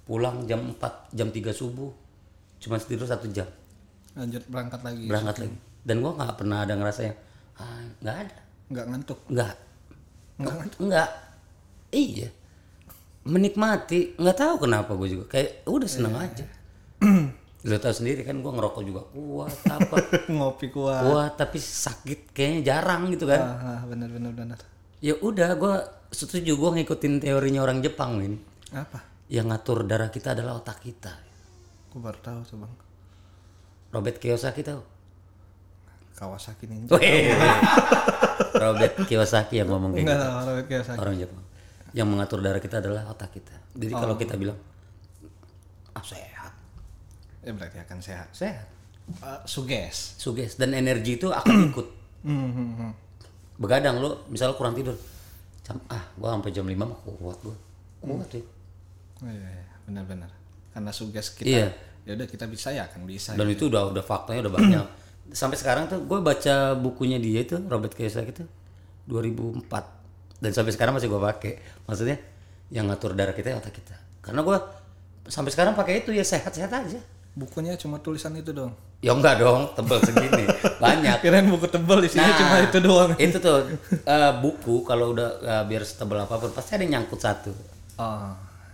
pulang 0.07 0.47
jam 0.47 0.73
4 0.73 1.13
jam 1.13 1.29
3 1.29 1.51
subuh. 1.53 1.91
Cuma 2.57 2.79
tidur 2.79 3.05
satu 3.05 3.27
jam. 3.29 3.45
Lanjut 4.15 4.43
berangkat 4.47 4.81
lagi. 4.81 5.05
Berangkat 5.05 5.35
lagi. 5.43 5.55
Dan 5.83 5.99
gue 5.99 6.11
nggak 6.11 6.35
pernah 6.39 6.63
ada 6.63 6.73
ngerasa 6.73 7.01
yang 7.05 7.17
ah 7.59 7.79
nggak 8.01 8.15
ada. 8.17 8.37
Nggak 8.71 8.85
ngantuk? 8.89 9.19
Nggak. 9.29 9.53
Nggak 10.39 10.53
ngantuk? 10.57 10.79
Nggak. 10.81 11.09
Iya 11.93 12.29
menikmati 13.23 14.19
nggak 14.19 14.37
tahu 14.37 14.55
kenapa 14.67 14.91
gue 14.99 15.07
juga 15.19 15.25
kayak 15.37 15.63
udah 15.67 15.89
seneng 15.89 16.15
aja. 16.19 16.45
Lo 17.69 17.79
tau 17.79 17.95
sendiri 17.95 18.27
kan 18.27 18.43
gue 18.43 18.51
ngerokok 18.51 18.83
juga 18.83 19.01
kuat 19.15 19.55
apa? 19.71 19.95
Ngopi 20.35 20.67
kuat. 20.67 21.01
Kuat 21.07 21.33
tapi 21.39 21.57
sakit 21.59 22.35
kayaknya 22.35 22.59
jarang 22.75 23.07
gitu 23.15 23.23
kan. 23.23 23.39
Ah, 23.39 23.79
ah, 23.79 23.81
bener 23.87 24.11
bener 24.11 24.35
bener 24.35 24.59
ya 25.03 25.19
udah 25.19 25.59
gue 25.59 25.75
setuju 26.15 26.55
gue 26.55 26.69
ngikutin 26.79 27.19
teorinya 27.19 27.59
orang 27.59 27.83
Jepang 27.83 28.23
Win. 28.23 28.39
Apa? 28.71 29.03
Yang 29.27 29.45
ngatur 29.51 29.83
darah 29.83 30.07
kita 30.07 30.31
adalah 30.31 30.63
otak 30.63 30.79
kita. 30.79 31.11
Aku 31.91 31.99
baru 31.99 32.15
tahu 32.23 32.39
tuh 32.47 32.57
bang. 32.63 32.73
Robert 33.93 34.17
Kiyosaki 34.17 34.63
tau 34.63 34.81
Kawasaki 36.15 36.65
Ninja. 36.71 36.95
Robert 38.63 38.95
Kiyosaki 39.05 39.59
yang 39.59 39.69
ngomong 39.69 39.91
kayak 39.91 40.07
enggak 40.07 40.17
gitu. 40.17 40.25
tahu 40.31 40.47
Robert 40.47 40.67
Kiyosaki. 40.71 40.97
Orang 41.03 41.15
Jepang 41.19 41.42
yang 41.93 42.09
mengatur 42.09 42.41
darah 42.41 42.59
kita 42.59 42.81
adalah 42.81 43.05
otak 43.09 43.37
kita. 43.37 43.53
Jadi 43.77 43.93
kalau 43.93 44.17
kita 44.17 44.33
bilang 44.35 44.57
ah 45.93 46.01
sehat. 46.01 46.53
Ya 47.45 47.51
berarti 47.53 47.77
akan 47.81 47.97
sehat. 48.01 48.27
Sehat. 48.33 48.65
Eh, 49.21 49.41
suges. 49.45 50.17
Suges. 50.17 50.57
Dan 50.57 50.73
energi 50.73 51.21
itu 51.21 51.29
akan 51.29 51.55
ikut. 51.69 51.87
Hmm, 52.23 52.49
hmm, 52.49 52.69
hmm. 52.79 52.91
begadang 53.59 54.01
lo 54.01 54.25
misalnya 54.33 54.57
kurang 54.57 54.73
tidur. 54.73 54.97
Jam 55.63 55.77
ah 55.87 56.03
gua 56.17 56.35
sampai 56.35 56.51
jam 56.51 56.65
5 56.65 56.75
mah 56.75 56.99
kuat 57.05 57.37
gua. 57.45 57.55
Kuat 58.03 58.29
ya. 58.33 58.41
Oh, 59.23 59.29
iya, 59.31 59.47
iya. 59.47 59.73
benar-benar 59.87 60.27
karena 60.73 60.91
suges 60.91 61.31
kita 61.37 61.47
Iya. 61.47 61.67
ya 62.03 62.11
udah 62.19 62.27
kita 62.27 62.45
bisa 62.49 62.73
ya 62.73 62.89
akan 62.89 63.07
bisa 63.07 63.37
dan 63.39 63.47
itu 63.47 63.69
udah 63.69 63.93
udah 63.93 64.03
faktanya 64.03 64.49
udah 64.49 64.53
banyak. 64.57 64.85
Sampai 65.39 65.55
sekarang 65.55 65.87
tuh 65.87 66.03
gue 66.03 66.19
baca 66.19 66.75
bukunya 66.75 67.15
dia 67.21 67.47
itu 67.47 67.55
Robert 67.71 67.95
Kiyosaki 67.95 68.35
itu 68.35 68.43
2004 69.07 70.02
dan 70.43 70.51
sampai 70.51 70.75
sekarang 70.75 70.99
masih 70.99 71.07
gue 71.07 71.21
pakai. 71.23 71.53
Maksudnya 71.87 72.19
yang 72.67 72.91
ngatur 72.91 73.15
darah 73.15 73.31
kita 73.31 73.55
ya 73.55 73.63
otak 73.63 73.71
kita. 73.79 73.95
Karena 74.19 74.43
gue 74.43 74.57
sampai 75.31 75.55
sekarang 75.55 75.73
pakai 75.79 76.03
itu 76.03 76.11
ya 76.11 76.27
sehat-sehat 76.27 76.67
aja. 76.67 76.99
Bukunya 77.33 77.79
cuma 77.79 78.03
tulisan 78.03 78.35
itu 78.35 78.51
dong 78.51 78.75
ya 79.03 79.11
enggak 79.11 79.35
dong 79.39 79.67
tebel 79.75 79.99
segini. 79.99 80.45
Banyak. 80.83 81.15
Kirain 81.19 81.47
buku 81.47 81.67
tebal 81.67 81.99
isinya 82.07 82.27
Nah, 82.31 82.37
cuma 82.39 82.55
itu 82.63 82.77
doang. 82.79 83.11
itu 83.19 83.37
tuh 83.39 83.67
eh, 83.91 84.31
buku 84.39 84.83
kalau 84.87 85.11
udah 85.11 85.29
eh, 85.43 85.63
biar 85.67 85.83
setebal 85.83 86.23
apa 86.23 86.39
pun 86.39 86.51
pasti 86.55 86.75
ada 86.75 86.83
yang 86.87 87.03
nyangkut 87.03 87.19
satu. 87.19 87.51
Oh 87.99 88.31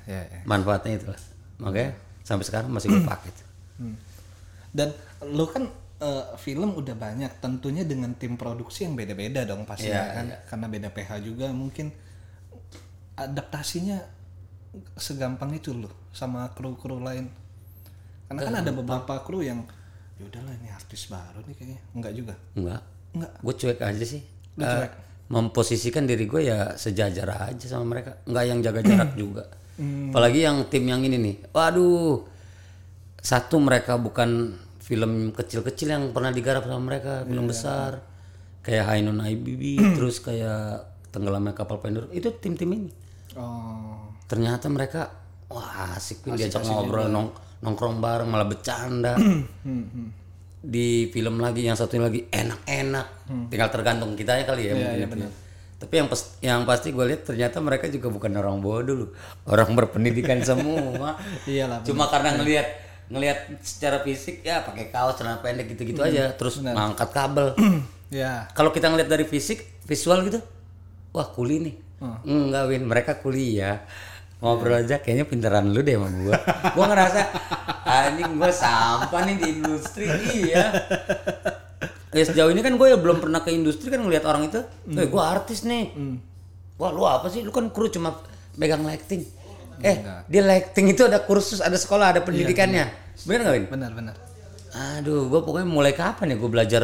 ya, 0.09 0.21
ya. 0.25 0.41
manfaatnya 0.49 0.97
itu 0.97 1.05
lah 1.05 1.21
makanya 1.61 1.91
sampai 2.25 2.45
sekarang 2.45 2.69
masih 2.73 2.89
gue 2.89 3.03
pakai. 3.13 3.31
Hmm. 3.79 3.95
dan 4.75 4.91
lu 5.23 5.47
kan 5.47 5.71
eh, 5.99 6.25
film 6.37 6.75
udah 6.75 6.95
banyak. 6.95 7.31
Tentunya 7.39 7.83
dengan 7.83 8.15
tim 8.15 8.35
produksi 8.35 8.83
yang 8.83 8.95
beda-beda 8.95 9.43
dong 9.43 9.63
pastinya 9.63 9.99
Iya, 9.99 10.15
kan. 10.15 10.25
karena 10.47 10.65
beda 10.67 10.89
PH 10.89 11.09
juga 11.21 11.47
mungkin 11.51 11.91
adaptasinya 13.15 13.99
segampang 14.95 15.51
itu 15.51 15.73
loh 15.73 15.91
sama 16.15 16.47
kru-kru 16.55 17.01
lain. 17.01 17.27
Karena 18.29 18.41
kan 18.45 18.55
ada 18.61 18.71
beberapa 18.71 19.13
kru 19.25 19.41
yang 19.41 19.65
ya 20.15 20.27
udahlah 20.27 20.53
ini 20.55 20.69
artis 20.69 21.09
baru 21.09 21.41
nih 21.43 21.55
kayaknya. 21.57 21.79
Enggak 21.95 22.13
juga. 22.13 22.33
Enggak. 22.53 22.81
Enggak. 23.15 23.31
Gue 23.41 23.53
cuek 23.57 23.79
aja 23.81 24.05
sih. 24.05 24.21
Lu 24.55 24.63
Eh, 24.63 24.69
cuek? 24.69 24.91
memposisikan 25.29 26.09
diri 26.09 26.25
gue 26.25 26.41
ya 26.45 26.73
sejajar 26.73 27.49
aja 27.49 27.65
sama 27.65 27.97
mereka. 27.97 28.21
Nggak 28.25 28.45
yang 28.45 28.59
jaga 28.61 28.81
jarak 28.81 29.11
juga. 29.23 29.45
Hmm. 29.79 30.11
apalagi 30.11 30.43
yang 30.43 30.67
tim 30.67 30.83
yang 30.85 30.99
ini 31.01 31.15
nih. 31.17 31.35
Waduh 31.55 32.27
satu 33.19 33.63
mereka 33.63 33.95
bukan 33.95 34.59
film 34.89 35.13
kecil-kecil 35.29 35.87
yang 35.87 36.03
pernah 36.09 36.33
digarap 36.33 36.65
sama 36.65 36.81
mereka 36.81 37.21
film 37.23 37.45
Iya. 37.45 37.51
besar. 37.51 37.91
Kayak 38.59 38.85
Hainun 38.87 39.21
IBB 39.21 39.63
terus 39.95 40.17
kayak 40.19 40.81
tenggelamnya 41.09 41.53
kapal 41.53 41.77
pendur 41.77 42.09
itu 42.09 42.25
tim-tim 42.35 42.69
ini. 42.71 42.89
Oh. 43.33 44.09
Ternyata 44.25 44.65
mereka 44.67 45.13
wah 45.45 45.93
asik 45.93 46.21
Pin, 46.23 46.33
diajak 46.33 46.61
ngobrol 46.63 47.05
nong 47.07 47.29
nongkrong 47.59 47.97
bareng 47.97 48.25
malah 48.25 48.45
bercanda. 48.45 49.13
Hmm, 49.61 50.09
di 50.59 51.07
film 51.07 51.37
lagi 51.37 51.63
yang 51.63 51.77
satunya 51.77 52.03
lagi 52.03 52.25
enak-enak. 52.25 53.07
Tinggal 53.47 53.69
tergantung 53.69 54.11
kita 54.13 54.33
ya 54.33 54.43
kali 54.43 54.65
ya 54.65 54.73
mungkin 54.73 55.05
itu 55.05 55.17
ya. 55.21 55.29
tapi 55.79 55.93
yang 55.95 56.07
pas- 56.11 56.35
yang 56.41 56.59
pasti 56.67 56.91
gue 56.91 57.05
lihat 57.05 57.23
ternyata 57.23 57.63
mereka 57.63 57.87
juga 57.87 58.11
bukan 58.11 58.35
orang 58.35 58.59
bodoh 58.59 58.95
loh. 58.97 59.09
Orang 59.45 59.71
berpendidikan 59.71 60.43
semua. 60.49 61.15
Iyalah 61.45 61.79
cuma 61.81 62.11
karena 62.11 62.35
ngelihat 62.35 62.67
ngelihat 63.09 63.49
secara 63.65 64.05
fisik 64.05 64.45
ya 64.45 64.61
pakai 64.61 64.93
kaos 64.93 65.17
celana 65.17 65.41
pendek 65.41 65.73
gitu-gitu 65.73 65.99
aja 66.05 66.33
terus 66.37 66.61
ngangkat 66.61 67.09
kabel. 67.09 67.47
Ya. 68.09 68.49
Kalau 68.57 68.73
kita 68.73 68.89
ngelihat 68.89 69.05
dari 69.05 69.21
fisik 69.21 69.85
visual 69.85 70.25
gitu 70.25 70.41
wah 71.13 71.29
kuli 71.29 71.61
nih. 71.61 71.75
Enggak 72.25 72.73
win 72.73 72.89
mereka 72.89 73.21
kuliah. 73.21 73.85
Ngobrol 74.41 74.81
aja 74.81 74.97
kayaknya 74.97 75.29
pinteran 75.29 75.69
lu 75.69 75.85
deh 75.85 75.93
sama 75.93 76.09
gua. 76.17 76.33
Gua 76.73 76.85
ngerasa 76.89 77.21
anjing 78.01 78.33
gua 78.33 78.49
sampah 78.49 79.21
nih 79.29 79.35
di 79.37 79.45
industri. 79.61 80.09
Iya. 80.09 80.65
Ya 82.09 82.25
sejauh 82.25 82.49
ini 82.49 82.65
kan 82.65 82.73
gue 82.73 82.89
ya 82.89 82.97
belum 82.97 83.21
pernah 83.21 83.45
ke 83.45 83.53
industri 83.53 83.93
kan 83.93 84.01
ngelihat 84.01 84.25
orang 84.25 84.49
itu. 84.49 84.65
Eh 84.97 85.05
gue 85.05 85.21
artis 85.21 85.61
nih. 85.61 85.93
Wah 86.81 86.89
lu 86.89 87.05
apa 87.05 87.29
sih? 87.29 87.45
Lu 87.45 87.53
kan 87.53 87.69
kru 87.69 87.85
cuma 87.85 88.17
megang 88.57 88.81
lighting 88.81 89.21
eh 89.81 89.97
dia 90.27 90.41
lighting 90.43 90.91
itu 90.91 91.07
ada 91.07 91.19
kursus 91.23 91.59
ada 91.63 91.75
sekolah 91.75 92.15
ada 92.15 92.21
pendidikannya 92.25 92.85
bener 93.27 93.39
nggak 93.43 93.55
Win? 93.55 93.65
benar 93.67 93.91
benar 93.95 94.15
Aduh, 94.69 95.25
gue 95.33 95.41
pokoknya 95.41 95.65
mulai 95.65 95.97
kapan 95.97 96.29
ya 96.29 96.37
gue 96.37 96.51
belajar 96.51 96.83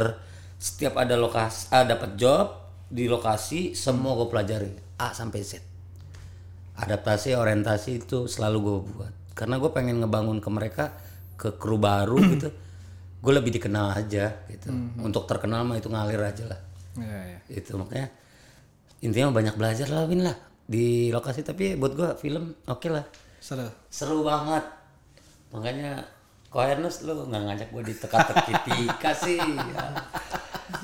setiap 0.57 0.97
ada 0.97 1.13
lokasi, 1.13 1.69
ah, 1.69 1.85
dapat 1.85 2.17
job 2.17 2.65
di 2.89 3.05
lokasi 3.05 3.77
semua 3.77 4.17
gue 4.17 4.25
pelajari 4.25 4.71
A 4.97 5.13
sampai 5.13 5.45
Z. 5.45 5.61
Adaptasi, 6.81 7.37
orientasi 7.37 8.03
itu 8.03 8.25
selalu 8.25 8.57
gue 8.57 8.77
buat. 8.89 9.13
Karena 9.37 9.61
gue 9.61 9.69
pengen 9.69 10.01
ngebangun 10.01 10.41
ke 10.41 10.49
mereka 10.49 10.85
ke 11.37 11.53
kru 11.61 11.77
baru 11.77 12.17
gitu. 12.33 12.49
Gue 13.21 13.33
lebih 13.37 13.53
dikenal 13.53 13.93
aja 13.93 14.33
gitu. 14.49 14.73
Untuk 15.05 15.29
terkenal 15.29 15.61
mah 15.61 15.77
itu 15.77 15.87
ngalir 15.87 16.25
aja 16.25 16.43
lah. 16.49 16.59
ya 16.97 17.37
ya 17.37 17.39
Itu 17.53 17.77
makanya 17.77 18.09
intinya 19.03 19.29
banyak 19.29 19.55
belajar 19.59 19.87
lah 19.91 20.07
Win 20.09 20.25
lah 20.25 20.33
di 20.65 21.13
lokasi 21.13 21.45
tapi 21.45 21.77
buat 21.77 21.93
gue 21.93 22.09
film 22.17 22.57
oke 22.65 22.89
lah. 22.89 23.05
Seru. 23.37 23.69
Seru 23.89 24.25
banget. 24.25 24.65
Makanya 25.53 26.01
kok 26.49 26.65
Ernest 26.65 27.05
lu 27.05 27.29
nggak 27.29 27.41
ngajak 27.45 27.69
gue 27.69 27.83
di 27.85 27.93
teka-teki 27.93 28.53
tika 28.65 29.11
sih 29.13 29.37
ya. 29.37 29.85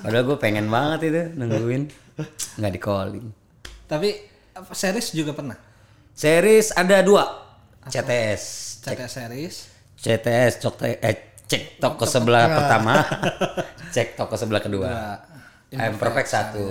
padahal 0.06 0.24
gue 0.30 0.38
pengen 0.38 0.70
banget 0.70 1.10
itu 1.10 1.22
nungguin. 1.34 1.84
Nggak 2.62 2.72
di 2.72 2.80
calling. 2.82 3.28
Tapi 3.90 4.10
apa, 4.54 4.72
series 4.78 5.10
juga 5.18 5.34
pernah? 5.34 5.58
Series 6.14 6.70
ada 6.78 7.02
dua. 7.02 7.26
CTS 7.90 8.44
CT 8.86 9.02
series? 9.10 9.56
CTS 9.98 10.54
cok 10.62 10.74
eh 10.86 11.18
cek 11.50 11.82
toko 11.82 12.06
sebelah 12.06 12.46
pertama. 12.50 12.94
Cek 13.94 14.16
toko 14.16 14.40
sebelah 14.40 14.64
kedua. 14.64 14.88
Dua. 14.88 15.82
I'm 15.82 16.00
perfect 16.00 16.32
satu 16.32 16.64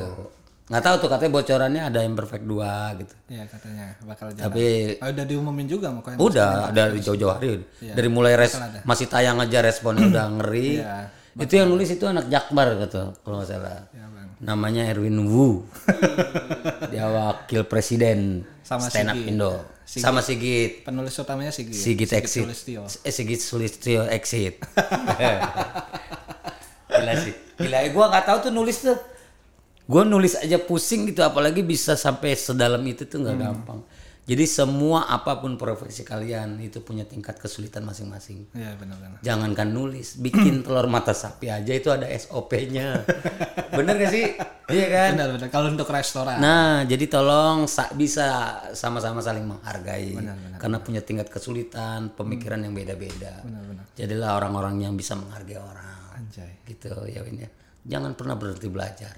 nggak 0.70 0.80
tahu 0.80 0.94
tuh 0.96 1.08
katanya 1.08 1.32
bocorannya 1.34 1.82
ada 1.84 1.98
yang 1.98 2.14
perfect 2.14 2.44
2 2.44 2.54
gitu. 2.96 3.14
Iya 3.26 3.42
katanya 3.44 3.86
bakal 4.00 4.30
jalan. 4.30 4.44
tapi 4.46 4.64
Oh, 4.96 5.10
udah 5.10 5.24
diumumin 5.24 5.66
juga 5.66 5.90
mau 5.90 5.98
kalian. 5.98 6.18
udah 6.18 6.70
dari 6.70 6.98
jauh-jauh 6.98 7.32
hari. 7.32 7.58
Dari 7.80 8.08
mulai 8.08 8.34
res 8.34 8.54
masih 8.84 9.04
tayang 9.04 9.36
aja 9.36 9.58
responnya 9.60 10.06
udah 10.06 10.26
ngeri. 10.32 10.78
Iya. 10.78 11.10
itu 11.32 11.54
yang 11.54 11.66
nulis 11.66 11.86
itu 11.88 12.04
anak 12.04 12.26
Jakbar 12.26 12.74
gitu 12.80 13.02
kalau 13.20 13.38
nggak 13.38 13.48
salah. 13.48 13.82
Ya, 13.90 14.02
Bang. 14.04 14.28
namanya 14.38 14.82
Erwin 14.84 15.18
Wu. 15.20 15.66
Dia 16.92 17.06
wakil 17.06 17.62
presiden 17.64 18.42
Sama 18.62 18.86
stand 18.86 19.08
up 19.08 19.16
Sigit. 19.16 19.26
Indo. 19.28 19.52
Sama 19.82 20.20
Sigit. 20.20 20.72
Penulis 20.82 21.14
utamanya 21.16 21.50
Sigit. 21.50 21.74
Sigit 21.74 22.10
exit. 22.12 22.46
Eh 23.02 23.10
Sigit 23.10 23.38
Sulistyo 23.38 24.06
exit. 24.06 24.62
Gila 26.90 27.14
sih. 27.16 27.34
Gila. 27.56 27.78
Gue 27.88 28.04
nggak 28.06 28.24
tahu 28.24 28.38
tuh 28.40 28.52
nulis 28.52 28.76
tuh 28.80 28.98
gue 29.90 30.02
nulis 30.06 30.38
aja 30.38 30.56
pusing 30.56 31.04
gitu 31.04 31.20
apalagi 31.20 31.60
bisa 31.60 31.98
sampai 31.98 32.38
sedalam 32.38 32.80
itu 32.84 33.02
tuh 33.04 33.18
nggak 33.18 33.36
gampang 33.36 33.82
jadi 34.20 34.46
semua 34.46 35.10
apa 35.10 35.42
pun 35.42 35.58
profesi 35.58 36.06
kalian 36.06 36.62
itu 36.62 36.78
punya 36.80 37.02
tingkat 37.02 37.34
kesulitan 37.34 37.82
masing-masing 37.82 38.46
Iya 38.54 38.78
benar-benar. 38.78 39.18
jangankan 39.18 39.68
nulis 39.68 40.14
bikin 40.16 40.62
telur 40.64 40.86
mata 40.86 41.10
sapi 41.10 41.50
aja 41.50 41.72
itu 41.74 41.90
ada 41.90 42.06
SOP-nya 42.06 43.02
bener 43.76 43.98
gak 43.98 44.12
sih 44.12 44.26
iya 44.70 44.86
kan 44.86 45.10
Benar-benar. 45.18 45.48
Kalau 45.50 45.66
untuk 45.68 45.90
restoran. 45.90 46.38
Nah, 46.38 46.86
jadi 46.86 47.10
tolong 47.10 47.66
sa- 47.66 47.90
bisa 47.90 48.26
sama-sama 48.70 49.18
saling 49.18 49.42
menghargai 49.42 50.14
karena 50.54 50.78
punya 50.78 51.02
tingkat 51.02 51.26
kesulitan, 51.26 52.14
pemikiran 52.14 52.62
yang 52.62 52.70
beda-beda. 52.70 53.42
Jadilah 53.98 54.38
orang-orang 54.38 54.78
yang 54.80 54.94
bisa 54.94 55.18
menghargai 55.18 55.58
orang. 55.58 56.14
Anjay. 56.14 56.62
Gitu 56.62 56.86
ya 57.08 57.26
Win 57.26 57.42
ya. 57.42 57.50
Jangan 57.82 58.14
pernah 58.14 58.38
berhenti 58.38 58.70
belajar. 58.70 59.10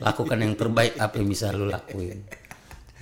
Lakukan 0.00 0.38
yang 0.40 0.54
terbaik 0.56 0.96
apa 0.98 1.14
yang 1.20 1.28
bisa 1.28 1.52
lu 1.52 1.68
lakuin. 1.68 2.22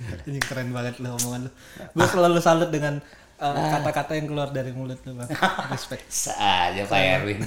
Ini 0.01 0.39
keren 0.41 0.73
banget 0.73 0.97
lo 0.97 1.13
omongan 1.15 1.45
lu. 1.45 1.51
Gue 1.93 2.07
selalu 2.09 2.37
salut 2.41 2.69
dengan 2.73 2.97
uh, 3.37 3.53
kata-kata 3.77 4.17
yang 4.17 4.27
keluar 4.29 4.49
dari 4.49 4.73
mulut 4.73 4.97
lu, 5.05 5.13
Bang. 5.13 5.29
Respect. 5.69 6.09
Saja 6.25 6.81
Pak 6.85 6.99
Erwin. 6.99 7.41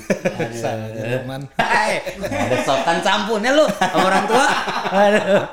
Saja. 0.54 1.22
Hai, 1.58 2.14
ada 2.18 2.56
sokan 2.62 2.98
campunnya 3.02 3.50
lu 3.54 3.66
sama 3.74 3.98
orang 4.06 4.24
tua. 4.30 4.46
Aduh. 4.94 5.44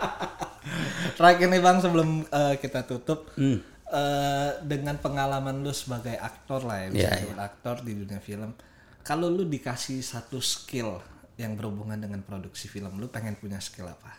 Terakhir 1.18 1.47
nih 1.49 1.62
Bang 1.62 1.78
sebelum 1.82 2.26
uh, 2.30 2.54
kita 2.58 2.86
tutup 2.86 3.30
Hmm. 3.38 3.62
uh, 3.89 4.58
dengan 4.66 4.97
pengalaman 4.97 5.62
lu 5.62 5.74
sebagai 5.74 6.18
aktor 6.18 6.66
lah 6.66 6.86
ya, 6.86 6.88
bisa 6.89 7.10
Iya, 7.18 7.34
aktor 7.38 7.82
di 7.86 7.93
dunia 7.97 8.22
film. 8.22 8.54
Kalau 9.02 9.30
lu 9.34 9.49
dikasih 9.49 10.06
satu 10.06 10.38
skill 10.38 11.02
yang 11.41 11.57
berhubungan 11.57 11.97
dengan 11.97 12.21
produksi 12.21 12.69
film, 12.69 13.01
lu 13.01 13.09
pengen 13.09 13.33
punya 13.35 13.57
skill 13.57 13.89
apa? 13.89 14.13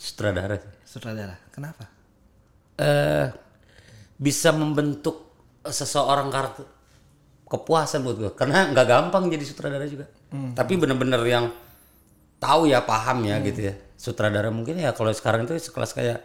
Sutradara. 0.00 0.56
Sutradara. 0.88 1.36
Kenapa? 1.52 2.00
eh 2.80 3.28
bisa 4.16 4.56
membentuk 4.56 5.28
seseorang 5.64 6.32
karakter 6.32 6.64
kepuasan 7.44 8.00
buat 8.00 8.16
gue 8.16 8.32
karena 8.32 8.72
nggak 8.72 8.86
gampang 8.88 9.28
jadi 9.28 9.44
sutradara 9.44 9.84
juga 9.84 10.08
tapi 10.56 10.80
bener-bener 10.80 11.20
yang 11.28 11.52
tahu 12.40 12.70
ya 12.72 12.80
paham 12.80 13.20
ya 13.28 13.36
gitu 13.44 13.68
ya 13.68 13.74
sutradara 14.00 14.48
mungkin 14.48 14.80
ya 14.80 14.96
kalau 14.96 15.12
sekarang 15.12 15.44
itu 15.44 15.60
sekelas 15.60 15.92
kayak 15.92 16.24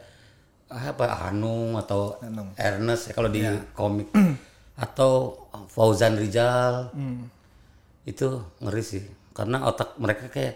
ah, 0.71 0.95
apa 0.95 1.27
Hanung 1.27 1.75
atau 1.75 2.15
Hanung. 2.23 2.55
Ernest 2.55 3.11
ya 3.11 3.13
kalau 3.17 3.27
di 3.27 3.43
komik 3.75 4.07
atau 4.85 5.35
Fauzan 5.71 6.15
Rizal 6.15 6.95
itu 8.07 8.27
ngeri 8.63 8.83
sih 8.85 9.03
karena 9.35 9.57
otak 9.65 9.93
mereka 9.97 10.25
kayak 10.27 10.55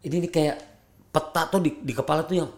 ini 0.00 0.22
nih 0.22 0.30
kayak 0.30 0.56
peta 1.10 1.42
tuh 1.46 1.58
di, 1.58 1.70
di 1.78 1.92
kepala 1.92 2.22
tuh 2.22 2.36
yang 2.36 2.50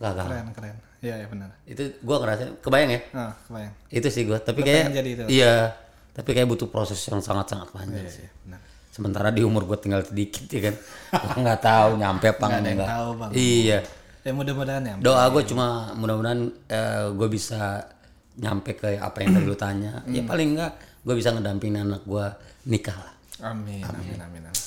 gak 0.00 0.16
Keren, 0.16 0.48
keren. 0.50 0.76
Iya, 1.00 1.14
ya 1.16 1.26
benar. 1.28 1.48
itu 1.64 1.96
gua 2.00 2.20
ngerasa 2.20 2.60
kebayang 2.60 2.90
ya 2.90 3.00
Nah, 3.10 3.32
kebayang. 3.42 3.72
itu 3.90 4.08
sih 4.10 4.22
gua 4.22 4.36
tapi 4.38 4.60
kayak 4.60 4.88
jadi 4.90 5.10
itu? 5.10 5.24
iya 5.30 5.72
tapi 6.10 6.32
kayak 6.32 6.44
butuh 6.46 6.68
proses 6.68 7.00
yang 7.02 7.20
sangat 7.20 7.48
sangat 7.48 7.68
panjang 7.70 8.00
Iya, 8.00 8.10
sih 8.10 8.20
iya, 8.20 8.32
benar. 8.38 8.60
sementara 8.90 9.28
di 9.28 9.40
umur 9.40 9.64
gua 9.64 9.76
tinggal 9.76 10.00
sedikit 10.02 10.44
ya 10.46 10.60
kan 10.62 10.74
gua 11.14 11.34
nggak 11.38 11.60
tahu 11.62 11.90
nyampe 11.96 12.26
apa 12.26 12.44
Nggak 12.46 12.60
enggak 12.70 12.90
tahu, 12.90 13.08
Bang. 13.14 13.30
iya 13.32 13.78
Ya 14.20 14.32
mudah-mudahan 14.34 14.82
ya. 14.84 14.94
doa 14.98 15.24
gue 15.30 15.42
cuma 15.46 15.66
mudah-mudahan 15.94 16.40
eh, 16.66 17.08
gue 17.10 17.28
bisa 17.30 17.88
nyampe 18.36 18.72
ke 18.74 18.92
apa 18.94 19.16
yang 19.18 19.32
tadi 19.32 19.46
lu 19.46 19.56
tanya 19.56 20.04
Hmm. 20.04 20.12
ya 20.12 20.20
paling 20.22 20.48
enggak 20.52 20.72
gue 21.00 21.14
bisa 21.14 21.32
ngedampingin 21.32 21.80
anak 21.82 22.04
gua 22.04 22.36
nikah 22.62 22.92
lah 22.94 23.12
Amin, 23.42 23.82
amin, 23.82 24.18
amin. 24.18 24.42
amin. 24.44 24.64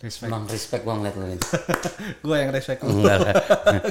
Respect. 0.00 0.32
emang 0.32 0.48
respect 0.48 0.80
gua 0.80 0.96
ngeliat 0.96 1.12
lu 1.12 1.28
ini 1.28 1.36
gue 2.24 2.36
yang 2.40 2.48
respect 2.50 2.80
lu. 2.80 2.88
enggak 2.88 3.20
lah 3.20 3.34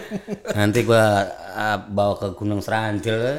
nanti 0.58 0.82
gua 0.82 1.22
ah, 1.54 1.78
bawa 1.78 2.18
ke 2.18 2.28
Gunung 2.34 2.66
Serantil 2.66 3.18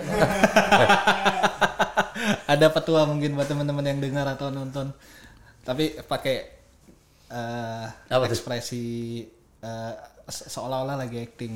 Ada 2.47 2.67
petua 2.71 3.07
mungkin 3.07 3.35
buat 3.35 3.47
teman-teman 3.47 3.87
yang 3.87 3.99
dengar 3.99 4.27
atau 4.27 4.51
nonton. 4.51 4.91
Tapi 5.63 5.99
pakai 6.03 6.37
eh, 7.27 7.87
Apa 8.07 8.27
ekspresi 8.27 9.23
se- 10.27 10.49
seolah-olah 10.51 10.99
lagi 10.99 11.23
acting. 11.23 11.55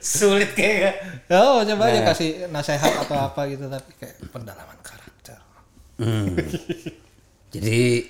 sulit 0.00 0.50
kayak 0.52 1.24
Oh, 1.28 1.60
coba 1.60 1.92
aja 1.92 2.00
kasih 2.08 2.48
nasihat 2.48 3.04
atau 3.04 3.16
apa 3.16 3.44
gitu 3.46 3.68
tapi 3.68 3.90
kayak 4.00 4.16
pendalaman 4.32 4.78
karakter. 4.80 5.07
Hmm. 5.98 6.34
Jadi 7.54 8.06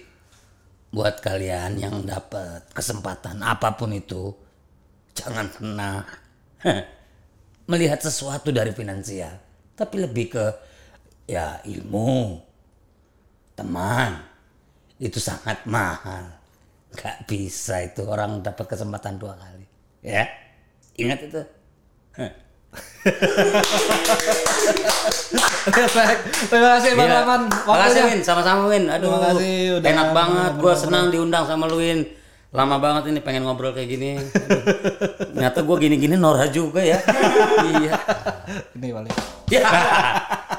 buat 0.89 1.21
kalian 1.21 1.81
yang 1.81 2.05
dapat 2.05 2.69
kesempatan 2.73 3.41
apa 3.45 3.77
pun 3.77 3.93
itu, 3.93 4.33
jangan 5.13 5.47
pernah 5.53 6.05
melihat 7.69 8.01
sesuatu 8.01 8.49
dari 8.49 8.73
finansial, 8.73 9.37
tapi 9.77 10.01
lebih 10.01 10.27
ke 10.33 10.47
ya 11.29 11.61
ilmu, 11.65 12.41
teman. 13.53 14.25
Itu 14.99 15.23
sangat 15.23 15.63
mahal. 15.69 16.27
Gak 16.91 17.31
bisa 17.31 17.85
itu 17.87 18.03
orang 18.03 18.43
dapat 18.43 18.67
kesempatan 18.67 19.21
dua 19.21 19.39
kali. 19.39 19.67
Ya, 20.03 20.27
ingat 20.99 21.23
itu. 21.23 21.43
Terima 26.49 26.69
kasih 26.77 26.91
Bang 26.97 27.09
Gila. 27.09 27.19
Rahman. 27.23 27.43
Makasih. 27.49 28.03
Win, 28.05 28.21
sama-sama 28.25 28.63
Win. 28.69 28.85
Aduh, 28.89 29.09
Terima 29.09 29.29
kasih 29.33 29.55
udah 29.81 29.89
enak 29.89 30.09
banget. 30.13 30.53
Gue 30.61 30.75
senang 30.77 31.05
diundang 31.13 31.45
sama 31.49 31.65
lu 31.69 31.79
Win. 31.81 32.05
Lama 32.49 32.81
banget 32.81 33.13
ini 33.13 33.21
pengen 33.21 33.45
ngobrol 33.45 33.77
kayak 33.77 33.89
gini. 33.93 34.17
Ternyata 35.37 35.61
gue 35.61 35.77
gini-gini 35.77 36.17
Nora 36.17 36.49
juga 36.49 36.81
ya. 36.81 36.97
iya. 37.81 37.93
Ini 38.73 38.89
balik. 38.89 39.13
Ya. 39.53 39.69